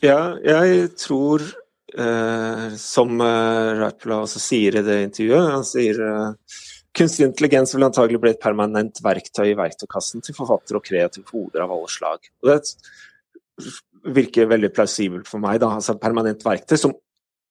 Ja, 0.00 0.22
jeg 0.48 0.94
tror 0.96 1.44
eh, 1.44 2.68
som 2.80 3.20
eh, 3.20 3.70
Rapla 3.82 4.22
også 4.24 4.40
sier 4.40 4.80
i 4.80 4.86
det 4.86 5.02
intervjuet. 5.10 5.52
Han 5.52 5.66
sier 5.66 6.00
eh, 6.06 6.58
kunstig 6.98 7.26
intelligens 7.26 7.74
vil 7.74 7.86
antagelig 7.86 8.20
bli 8.22 8.32
et 8.34 8.40
permanent 8.42 9.00
verktøy 9.04 9.52
i 9.52 9.58
verktøykassen 9.58 10.24
til 10.24 10.36
forfattere 10.36 10.80
og 10.80 10.86
kreative 10.86 11.30
hoder 11.32 11.64
av 11.64 11.74
alle 11.74 11.90
slag. 11.92 12.30
Og 12.42 12.50
det 12.50 13.72
virker 14.18 14.50
veldig 14.50 14.70
plausibelt 14.74 15.28
for 15.30 15.42
meg. 15.42 15.60
da, 15.62 15.74
altså 15.78 15.94
et 15.94 16.02
Permanent 16.02 16.44
verktøy 16.44 16.78
som 16.80 16.94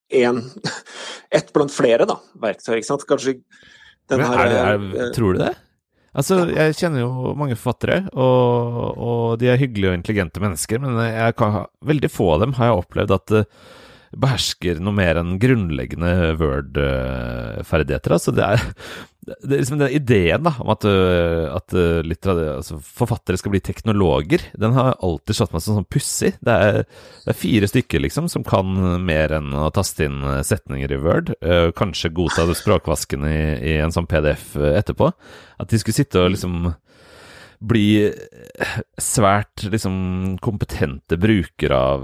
en, 0.08 0.42
ett 1.40 1.54
blant 1.56 1.74
flere 1.74 2.08
da, 2.10 2.20
verktøy. 2.40 2.78
ikke 2.78 2.92
sant? 2.92 3.08
Kanskje 3.08 3.40
den 4.08 4.24
her, 4.24 4.38
er 4.40 4.52
det, 4.52 4.60
er, 4.60 5.08
eh, 5.08 5.16
Tror 5.16 5.36
du 5.36 5.44
det? 5.44 5.56
Altså, 6.18 6.38
Jeg 6.50 6.78
kjenner 6.80 7.04
jo 7.04 7.34
mange 7.38 7.58
forfattere, 7.60 8.08
og, 8.18 8.78
og 8.98 9.26
de 9.42 9.52
er 9.52 9.60
hyggelige 9.62 9.92
og 9.92 9.98
intelligente 10.00 10.42
mennesker, 10.42 10.80
men 10.82 10.98
jeg 11.04 11.36
kan, 11.38 11.68
veldig 11.86 12.10
få 12.10 12.32
av 12.34 12.46
dem 12.46 12.56
har 12.58 12.72
jeg 12.72 12.80
opplevd 12.80 13.14
at 13.14 13.36
uh, 13.36 13.68
behersker 14.16 14.80
noe 14.84 14.96
mer 14.96 15.20
enn 15.20 15.36
grunnleggende 15.42 16.14
Word-ferdigheter. 16.40 18.16
Altså 18.16 18.34
det 18.36 18.46
er, 18.46 18.64
det 19.28 19.50
er 19.52 19.60
liksom 19.60 19.82
den 19.82 19.96
ideen 19.98 20.46
da, 20.48 20.54
om 20.64 20.72
at, 20.72 20.86
øh, 20.88 21.48
at 21.52 21.76
øh, 21.76 22.56
altså 22.56 22.80
forfattere 22.80 23.40
skal 23.40 23.52
bli 23.52 23.60
teknologer, 23.60 24.46
den 24.56 24.76
har 24.78 24.96
alltid 25.04 25.36
slått 25.36 25.56
meg 25.56 25.66
som 25.66 25.80
sånn 25.80 25.90
pussig. 25.92 26.34
Det, 26.40 26.56
det, 26.56 27.34
er 27.34 27.40
fire 27.42 27.68
stykker 27.68 28.04
liksom 28.06 28.30
som 28.32 28.46
kan 28.48 28.72
mer 29.04 29.36
enn 29.36 29.52
å 29.52 29.68
taste 29.76 30.08
inn 30.08 30.22
setninger 30.48 30.96
i 30.96 31.02
Word. 31.04 31.34
Øh, 31.42 31.74
kanskje 31.76 32.14
godta 32.16 32.48
språkvasken 32.56 33.28
i, 33.28 33.40
i 33.74 33.78
en 33.84 33.96
sånn 33.96 34.08
PDF 34.08 34.56
etterpå. 34.56 35.12
At 35.60 35.74
de 35.74 35.82
skulle 35.82 35.98
sitte 35.98 36.24
og 36.24 36.32
liksom 36.36 36.72
bli 37.68 38.06
svært 39.02 39.64
liksom 39.66 40.38
kompetente 40.46 41.18
brukere 41.18 41.78
av 41.78 42.04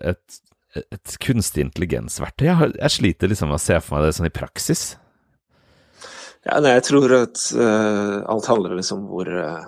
et 0.00 0.38
et 0.74 1.16
kunstig 1.22 1.64
intelligensverktøy. 1.68 2.48
Jeg, 2.48 2.74
jeg, 2.78 2.92
sliter 2.96 3.30
liksom 3.30 3.50
med 3.52 3.60
å 3.60 3.64
se 3.64 3.78
for 3.82 3.96
meg 3.96 4.06
det 4.06 4.16
sånn 4.16 4.28
i 4.28 4.34
praksis. 4.34 4.82
Ja, 6.44 6.58
nei, 6.60 6.74
jeg 6.76 6.84
tror 6.90 7.14
at 7.16 7.40
uh, 7.56 8.18
alt 8.30 8.50
handler 8.50 8.76
liksom 8.76 9.04
om 9.04 9.12
hvor 9.12 9.30
uh, 9.30 9.62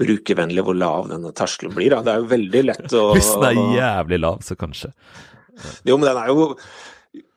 brukervennlig, 0.00 0.64
hvor 0.66 0.76
lav 0.76 1.08
denne 1.12 1.32
terskelen 1.36 1.72
blir. 1.76 1.94
Da. 1.94 2.02
Det 2.04 2.12
er 2.12 2.24
jo 2.24 2.32
veldig 2.34 2.64
lett 2.66 2.96
å 2.98 3.06
Hvis 3.16 3.30
den 3.32 3.62
er 3.62 3.78
jævlig 3.78 4.20
lav, 4.24 4.42
så 4.44 4.58
kanskje. 4.60 4.92
Jo, 5.88 5.96
men 5.96 6.10
den 6.10 6.20
er 6.20 6.28
jo 6.28 6.50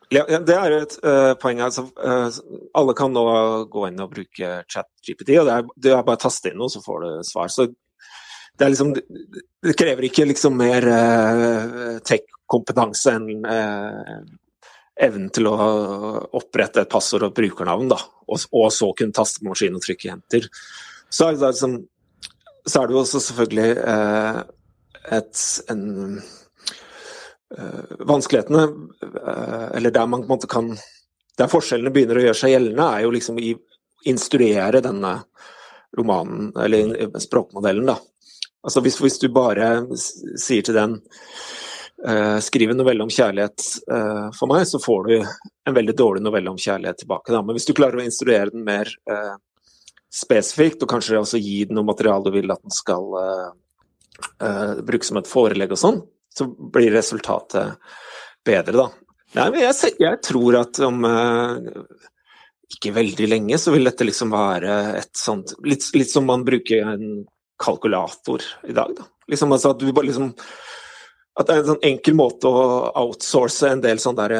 ja, 0.10 0.25
Det 0.25 0.56
er 0.58 0.73
jo 0.73 0.80
et 0.82 0.95
uh, 1.06 1.34
poeng. 1.39 1.62
Altså, 1.63 1.86
alle 2.75 2.95
kan 2.97 3.13
nå 3.13 3.23
gå 3.71 3.86
inn 3.88 4.02
og 4.02 4.12
bruke 4.15 4.49
ChatGPT, 4.65 5.38
og 5.38 5.45
det 5.47 5.54
er, 5.54 5.69
det 5.78 5.93
er 5.93 6.02
bare 6.02 6.19
å 6.19 6.23
taste 6.25 6.49
inn 6.52 6.60
noe, 6.60 6.71
så 6.73 6.82
får 6.84 7.06
du 7.06 7.10
svar. 7.30 7.54
Så 7.54 7.69
det, 7.69 8.73
liksom, 8.73 8.91
det 8.97 9.75
krever 9.80 10.10
ikke 10.10 10.25
liksom 10.28 10.58
mer 10.60 10.89
uh, 10.89 12.02
tech 12.04 12.25
kompetanse 12.49 13.13
enn 13.15 13.45
eh, 13.45 14.19
evnen 14.99 15.29
til 15.33 15.47
å 15.47 15.55
opprette 16.35 16.83
et 16.83 16.91
passord 16.91 17.29
og 17.29 17.35
brukernavn, 17.38 17.91
da, 17.91 17.99
og, 18.27 18.41
og, 18.51 18.67
så 18.73 18.91
kunne 18.97 19.15
taste 19.15 19.41
på 19.41 19.49
maskinen 19.49 19.79
og 19.79 19.85
trykke 19.85 20.12
'enter'. 20.12 20.49
Så 21.09 21.31
det, 21.31 21.39
liksom, 21.39 21.77
så 22.65 22.81
er 22.81 22.88
det 22.88 22.95
jo 22.95 23.03
også 23.03 23.21
selvfølgelig 23.23 23.69
eh, 23.93 24.41
et, 25.17 25.45
en 25.71 25.85
eh, 27.57 27.95
Vanskelighetene, 28.12 28.65
øh, 29.03 29.67
eller 29.79 29.95
der 29.95 30.05
man 30.05 30.21
på 30.21 30.27
en 30.27 30.35
måte 30.35 30.47
kan 30.51 30.77
Der 31.39 31.47
forskjellene 31.47 31.91
begynner 31.95 32.17
å 32.19 32.21
gjøre 32.25 32.35
seg 32.35 32.51
gjeldende, 32.51 32.83
er 32.83 33.05
jo 33.05 33.12
liksom 33.15 33.38
i 33.39 33.53
instruere 34.12 34.81
denne 34.83 35.13
romanen, 35.95 36.49
eller 36.59 37.13
språkmodellen, 37.23 37.88
da. 37.88 37.95
Altså 38.59 38.83
hvis, 38.83 38.97
hvis 38.99 39.15
du 39.21 39.29
bare 39.31 39.69
sier 39.95 40.65
til 40.67 40.75
den 40.75 40.97
uh, 42.07 42.39
skriv 42.43 42.73
en 42.73 42.79
novelle 42.81 43.05
om 43.05 43.12
kjærlighet 43.13 43.65
uh, 43.91 44.29
for 44.38 44.51
meg, 44.51 44.65
så 44.69 44.81
får 44.81 45.07
du 45.07 45.15
en 45.19 45.75
veldig 45.75 45.95
dårlig 45.97 46.23
novelle 46.25 46.51
om 46.51 46.59
kjærlighet 46.59 47.03
tilbake. 47.03 47.33
Men 47.35 47.57
hvis 47.57 47.69
du 47.69 47.75
klarer 47.77 48.01
å 48.01 48.05
instruere 48.05 48.53
den 48.53 48.65
mer 48.67 48.91
uh, 49.12 49.35
spesifikt, 50.13 50.83
og 50.83 50.91
kanskje 50.91 51.19
også 51.19 51.41
gi 51.41 51.63
den 51.69 51.77
noe 51.77 51.89
materiale 51.89 52.25
du 52.25 52.33
vil 52.33 52.53
at 52.53 52.63
den 52.65 52.73
skal 52.73 53.12
bruke 54.83 55.05
som 55.05 55.15
et 55.19 55.29
forelegg 55.29 55.71
og 55.71 55.79
sånn, 55.79 55.99
så 56.35 56.47
blir 56.49 56.89
resultatet 56.91 57.77
bedre, 58.43 58.73
da. 58.73 58.88
Nei, 59.38 59.62
jeg, 59.62 59.93
jeg 60.01 60.19
tror 60.25 60.57
at 60.59 60.79
om 60.83 61.05
ikke 62.73 62.93
veldig 62.93 63.27
lenge 63.29 63.59
så 63.62 63.73
vil 63.73 63.88
dette 63.88 64.05
liksom 64.07 64.33
være 64.33 64.75
et 64.99 65.13
sånt 65.17 65.55
Litt, 65.65 65.85
litt 65.97 66.12
som 66.12 66.27
man 66.29 66.45
bruker 66.47 66.89
en 66.93 67.23
kalkulator 67.59 68.43
i 68.69 68.75
dag. 68.75 68.93
Da. 68.97 69.07
Liksom, 69.29 69.51
altså 69.51 69.73
at, 69.73 69.83
liksom, 69.83 70.31
at, 71.39 71.47
det 71.47 71.56
er 71.56 71.63
en 71.63 71.71
sånn 71.73 71.88
enkel 71.93 72.15
måte 72.19 72.52
å 72.52 72.63
outsource 72.99 73.71
en 73.71 73.84
del 73.84 74.02
sånn 74.04 74.17
der 74.19 74.36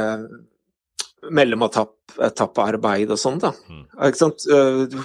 mellometappearbeid 1.32 3.12
og 3.12 3.20
sånn. 3.20 3.40
da. 3.42 3.54
Mm. 3.70 3.86
Ikke 4.08 4.20
sant? 4.20 4.46
Eh, 4.52 4.98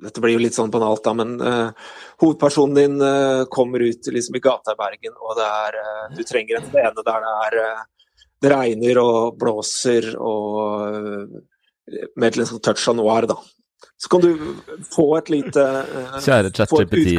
dette 0.00 0.22
blir 0.22 0.36
jo 0.36 0.42
litt 0.42 0.56
sånn 0.56 0.72
banalt, 0.72 1.02
da, 1.04 1.12
men 1.12 1.34
uh, 1.44 1.90
hovedpersonen 2.22 2.76
din 2.78 2.94
uh, 3.04 3.44
kommer 3.52 3.82
ut 3.84 4.06
liksom, 4.08 4.38
i 4.38 4.40
gata 4.40 4.72
i 4.72 4.78
Bergen, 4.78 5.16
og 5.20 5.34
det 5.36 5.44
er, 5.44 5.76
uh, 5.76 6.06
du 6.16 6.22
trenger 6.24 6.56
en 6.56 6.68
scene 6.70 7.04
der 7.04 7.26
det 7.26 7.34
er 7.44 7.58
det 8.40 8.52
regner 8.54 9.00
og 9.02 9.36
blåser 9.36 10.14
og 10.16 11.34
med 12.16 12.30
et 12.30 12.48
sånn 12.48 12.62
touch 12.64 12.86
av 12.88 12.96
noir, 12.96 13.28
da. 13.28 13.36
Så 14.00 14.08
kan 14.08 14.24
du 14.24 14.30
få 14.88 15.10
et 15.18 15.28
lite 15.34 15.66
Kjære 16.24 16.54
ChatGPT, 16.56 17.18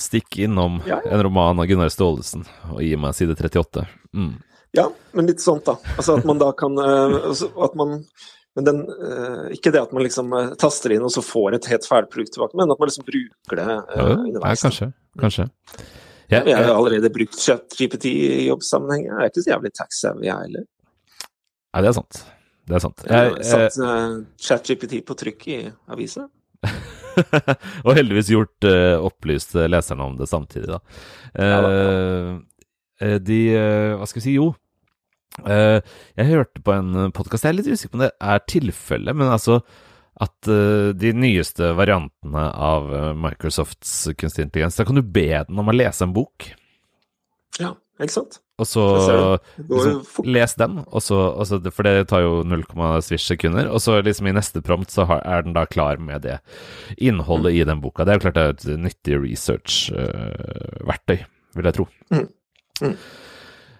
stikk 0.00 0.38
innom 0.44 0.80
ja, 0.86 1.00
ja. 1.04 1.10
en 1.16 1.22
roman 1.26 1.60
av 1.62 1.68
Gunnar 1.70 1.90
Staalesen 1.92 2.44
og 2.72 2.82
gi 2.84 2.94
meg 3.00 3.16
side 3.16 3.36
38. 3.38 3.86
Mm. 4.16 4.34
Ja, 4.76 4.86
men 5.16 5.28
litt 5.30 5.40
sånt, 5.40 5.64
da. 5.68 5.78
Altså 5.96 6.18
at 6.18 6.26
man 6.28 6.40
da 6.40 6.50
kan 6.56 6.76
uh, 6.76 7.32
at 7.64 7.76
man 7.78 8.00
men 8.56 8.64
den, 8.64 8.78
uh, 8.88 9.48
ikke 9.52 9.68
det 9.74 9.82
at 9.84 9.90
man 9.92 10.04
liksom 10.04 10.32
uh, 10.32 10.54
taster 10.56 10.94
inn 10.94 11.04
og 11.04 11.12
så 11.12 11.20
får 11.24 11.58
et 11.58 11.66
helt 11.68 11.84
ferdig 11.84 12.08
produkt 12.12 12.32
tilbake, 12.36 12.56
men 12.56 12.72
at 12.72 12.80
man 12.80 12.88
liksom 12.88 13.04
bruker 13.04 13.60
det 13.60 13.66
ja, 13.68 14.06
underveis. 14.14 14.62
Ja, 14.62 14.70
kanskje. 14.70 14.88
kanskje. 15.20 15.46
Ja, 16.32 16.40
jeg 16.40 16.56
har 16.56 16.72
allerede 16.72 17.10
brukt 17.12 17.36
ChatGPT 17.38 18.08
i 18.10 18.46
jobbsammenheng. 18.48 19.04
Jeg 19.06 19.18
er 19.20 19.28
ikke 19.30 19.44
så 19.44 19.52
jævlig 19.52 19.72
tax-savvy, 19.76 20.24
jeg 20.26 20.46
heller. 20.46 20.64
Nei, 21.76 21.84
det 21.84 21.90
er 21.92 21.98
sant. 22.00 22.22
Det 22.66 22.78
er 22.78 22.82
sant. 22.82 23.04
Jeg 23.06 23.28
har 23.28 23.42
satt 23.52 23.76
uh, 23.84 24.16
ChatGPT 24.48 25.02
på 25.06 25.18
trykk 25.20 25.50
i 25.52 25.58
avisene. 25.92 26.30
og 27.86 27.96
heldigvis 27.96 28.30
gjort 28.32 28.68
uh, 28.68 28.98
opplyst 29.06 29.56
leserne 29.68 30.06
om 30.06 30.18
det 30.18 30.28
samtidig, 30.30 30.76
da. 30.76 30.78
Uh, 31.36 33.16
de 33.20 33.40
Hva 33.52 34.06
skal 34.08 34.22
vi 34.22 34.24
si? 34.24 34.38
Jo. 34.38 34.54
jeg 35.44 36.28
hørte 36.30 36.62
på 36.64 36.72
en 36.72 37.10
podkast, 37.12 37.44
jeg 37.44 37.52
er 37.52 37.58
litt 37.58 37.68
usikker 37.68 37.92
på 37.92 37.98
om 37.98 38.04
det 38.06 38.14
er 38.24 38.46
tilfellet, 38.48 39.12
men 39.20 39.28
altså 39.28 39.58
at 40.16 40.48
de 40.96 41.10
nyeste 41.12 41.74
variantene 41.76 42.46
av 42.56 42.88
Microsofts 43.20 44.14
kunstig 44.16 44.46
intelligens, 44.46 44.78
da 44.80 44.86
kan 44.88 44.96
du 44.96 45.04
be 45.04 45.28
den 45.28 45.60
om 45.60 45.68
å 45.68 45.76
lese 45.76 46.06
en 46.08 46.16
bok. 46.16 46.48
Ja, 47.60 47.74
ikke 48.02 48.12
sant? 48.12 48.38
Og 48.60 48.66
så 48.68 48.82
liksom, 49.56 50.24
les 50.28 50.54
den, 50.56 50.78
og 50.86 51.02
så, 51.04 51.16
og 51.36 51.46
så, 51.48 51.58
for 51.72 51.84
det 51.84 52.08
tar 52.10 52.22
jo 52.24 52.42
0,7 52.44 53.16
sekunder. 53.20 53.68
Og 53.72 53.80
så 53.84 53.98
liksom 54.04 54.28
i 54.30 54.34
neste 54.36 54.62
prompt 54.64 54.92
så 54.92 55.04
har, 55.08 55.20
er 55.24 55.44
den 55.44 55.56
da 55.56 55.66
klar 55.68 56.00
med 56.00 56.24
det 56.24 56.38
innholdet 56.96 57.52
mm. 57.52 57.58
i 57.60 57.66
den 57.68 57.82
boka. 57.84 58.04
Det 58.04 58.14
er 58.14 58.20
jo 58.20 58.24
klart 58.26 58.38
det 58.38 58.44
er 58.44 58.54
et 58.54 58.84
nyttig 58.86 59.20
research-verktøy, 59.24 61.18
uh, 61.20 61.28
vil 61.56 61.70
jeg 61.70 61.78
tro. 61.78 61.88
Mm. 62.12 62.26
Mm. 62.80 62.96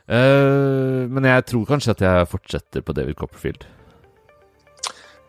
Uh, 0.07 1.01
men 1.13 1.29
jeg 1.33 1.49
tror 1.53 1.65
kanskje 1.73 1.97
at 1.97 2.05
jeg 2.05 2.31
fortsetter 2.33 2.85
på 2.85 2.97
David 2.97 3.17
Copperfield. 3.21 3.65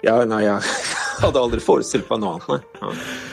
Ja, 0.06 0.20
nei, 0.28 0.44
jeg 0.46 0.60
hadde 1.24 1.42
aldri 1.42 1.64
forestilt 1.64 2.08
meg 2.12 2.24
noe 2.24 2.38
annet, 2.38 2.48
nei. 2.52 2.62
Ja. 2.84 3.27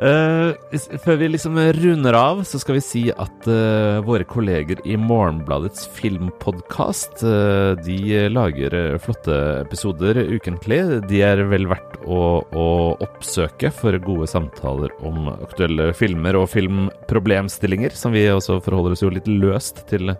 Uh, 0.00 0.56
før 1.04 1.18
vi 1.20 1.26
liksom 1.28 1.58
runder 1.76 2.16
av, 2.16 2.38
så 2.48 2.56
skal 2.62 2.78
vi 2.78 2.80
si 2.80 3.02
at 3.12 3.48
uh, 3.50 4.00
våre 4.00 4.24
kolleger 4.24 4.78
i 4.88 4.94
Morgenbladets 4.96 5.84
filmpodkast 5.92 7.20
uh, 7.20 7.76
de 7.84 7.98
lager 8.32 8.96
flotte 9.04 9.36
episoder 9.58 10.22
ukentlig. 10.32 10.78
De 11.10 11.20
er 11.26 11.44
vel 11.50 11.68
verdt 11.68 11.98
å, 12.08 12.22
å, 12.40 12.68
oppsøke 13.04 13.68
for 13.76 13.98
gode 14.00 14.30
samtaler 14.32 14.94
om 15.04 15.28
aktuelle 15.34 15.90
filmer 15.92 16.40
og 16.40 16.48
filmproblemstillinger, 16.54 17.92
som 17.92 18.16
vi 18.16 18.24
også 18.32 18.56
forholder 18.64 18.96
oss 18.96 19.04
jo 19.04 19.12
litt 19.12 19.28
løst 19.28 19.84
til, 19.92 20.14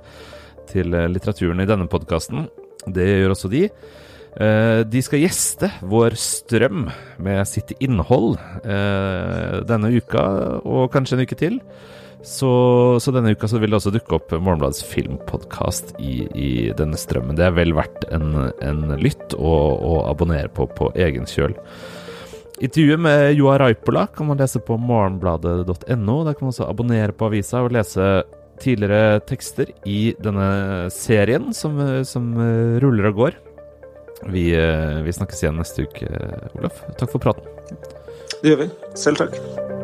til 0.68 0.92
litteraturen 0.92 1.64
i 1.64 1.68
denne 1.72 1.88
podkasten. 1.88 2.50
Det 2.84 3.08
gjør 3.08 3.32
også 3.32 3.48
de. 3.52 3.64
Eh, 4.38 4.80
de 4.86 5.00
skal 5.02 5.24
gjeste 5.24 5.70
vår 5.90 6.14
strøm 6.18 6.84
med 7.18 7.40
sitt 7.50 7.72
innhold 7.82 8.36
eh, 8.62 9.56
denne 9.66 9.90
uka, 9.90 10.22
og 10.62 10.90
kanskje 10.94 11.18
en 11.18 11.24
uke 11.26 11.38
til. 11.38 11.58
Så, 12.20 12.50
så, 13.00 13.12
denne 13.16 13.32
uka 13.32 13.48
så 13.48 13.58
vil 13.58 13.72
det 13.72 13.78
også 13.78 13.94
dukke 13.94 14.18
opp 14.18 14.34
Morgenbladets 14.36 14.84
filmpodkast 14.84 15.94
i, 15.98 16.26
i, 16.36 16.50
denne 16.76 16.98
strømmen. 17.00 17.38
Det 17.38 17.46
er 17.46 17.56
vel 17.56 17.72
verdt 17.74 18.04
en, 18.12 18.52
en 18.60 18.82
lytt 19.00 19.34
å 19.40 20.02
abonnere 20.04 20.52
på 20.52 20.68
på 20.76 20.92
egen 21.00 21.24
kjøl. 21.28 21.56
Intervjuet 22.60 23.00
med 23.00 23.30
Joa 23.38 23.56
Raipola 23.62 24.04
kan 24.12 24.28
man 24.28 24.38
lese 24.38 24.60
på 24.60 24.76
morgenbladet.no. 24.76 26.18
Der 26.26 26.36
kan 26.36 26.44
man 26.44 26.52
også 26.52 26.68
abonnere 26.68 27.16
på 27.16 27.30
avisa 27.30 27.64
og 27.64 27.72
lese 27.72 28.10
tidligere 28.60 29.22
tekster 29.24 29.72
i 29.88 30.12
denne 30.20 30.90
serien 30.92 31.54
som, 31.56 31.80
som 32.04 32.34
ruller 32.84 33.08
og 33.08 33.22
går. 33.24 33.40
Vi, 34.28 34.50
eh, 34.54 35.02
vi 35.02 35.12
snakkes 35.12 35.42
igjen 35.42 35.56
neste 35.56 35.88
uke, 35.88 36.08
Olaf. 36.58 36.82
Takk 36.98 37.10
for 37.10 37.22
praten. 37.22 37.44
Det 38.42 38.52
gjør 38.52 38.64
vi. 38.66 38.70
Selv 38.94 39.20
takk. 39.20 39.79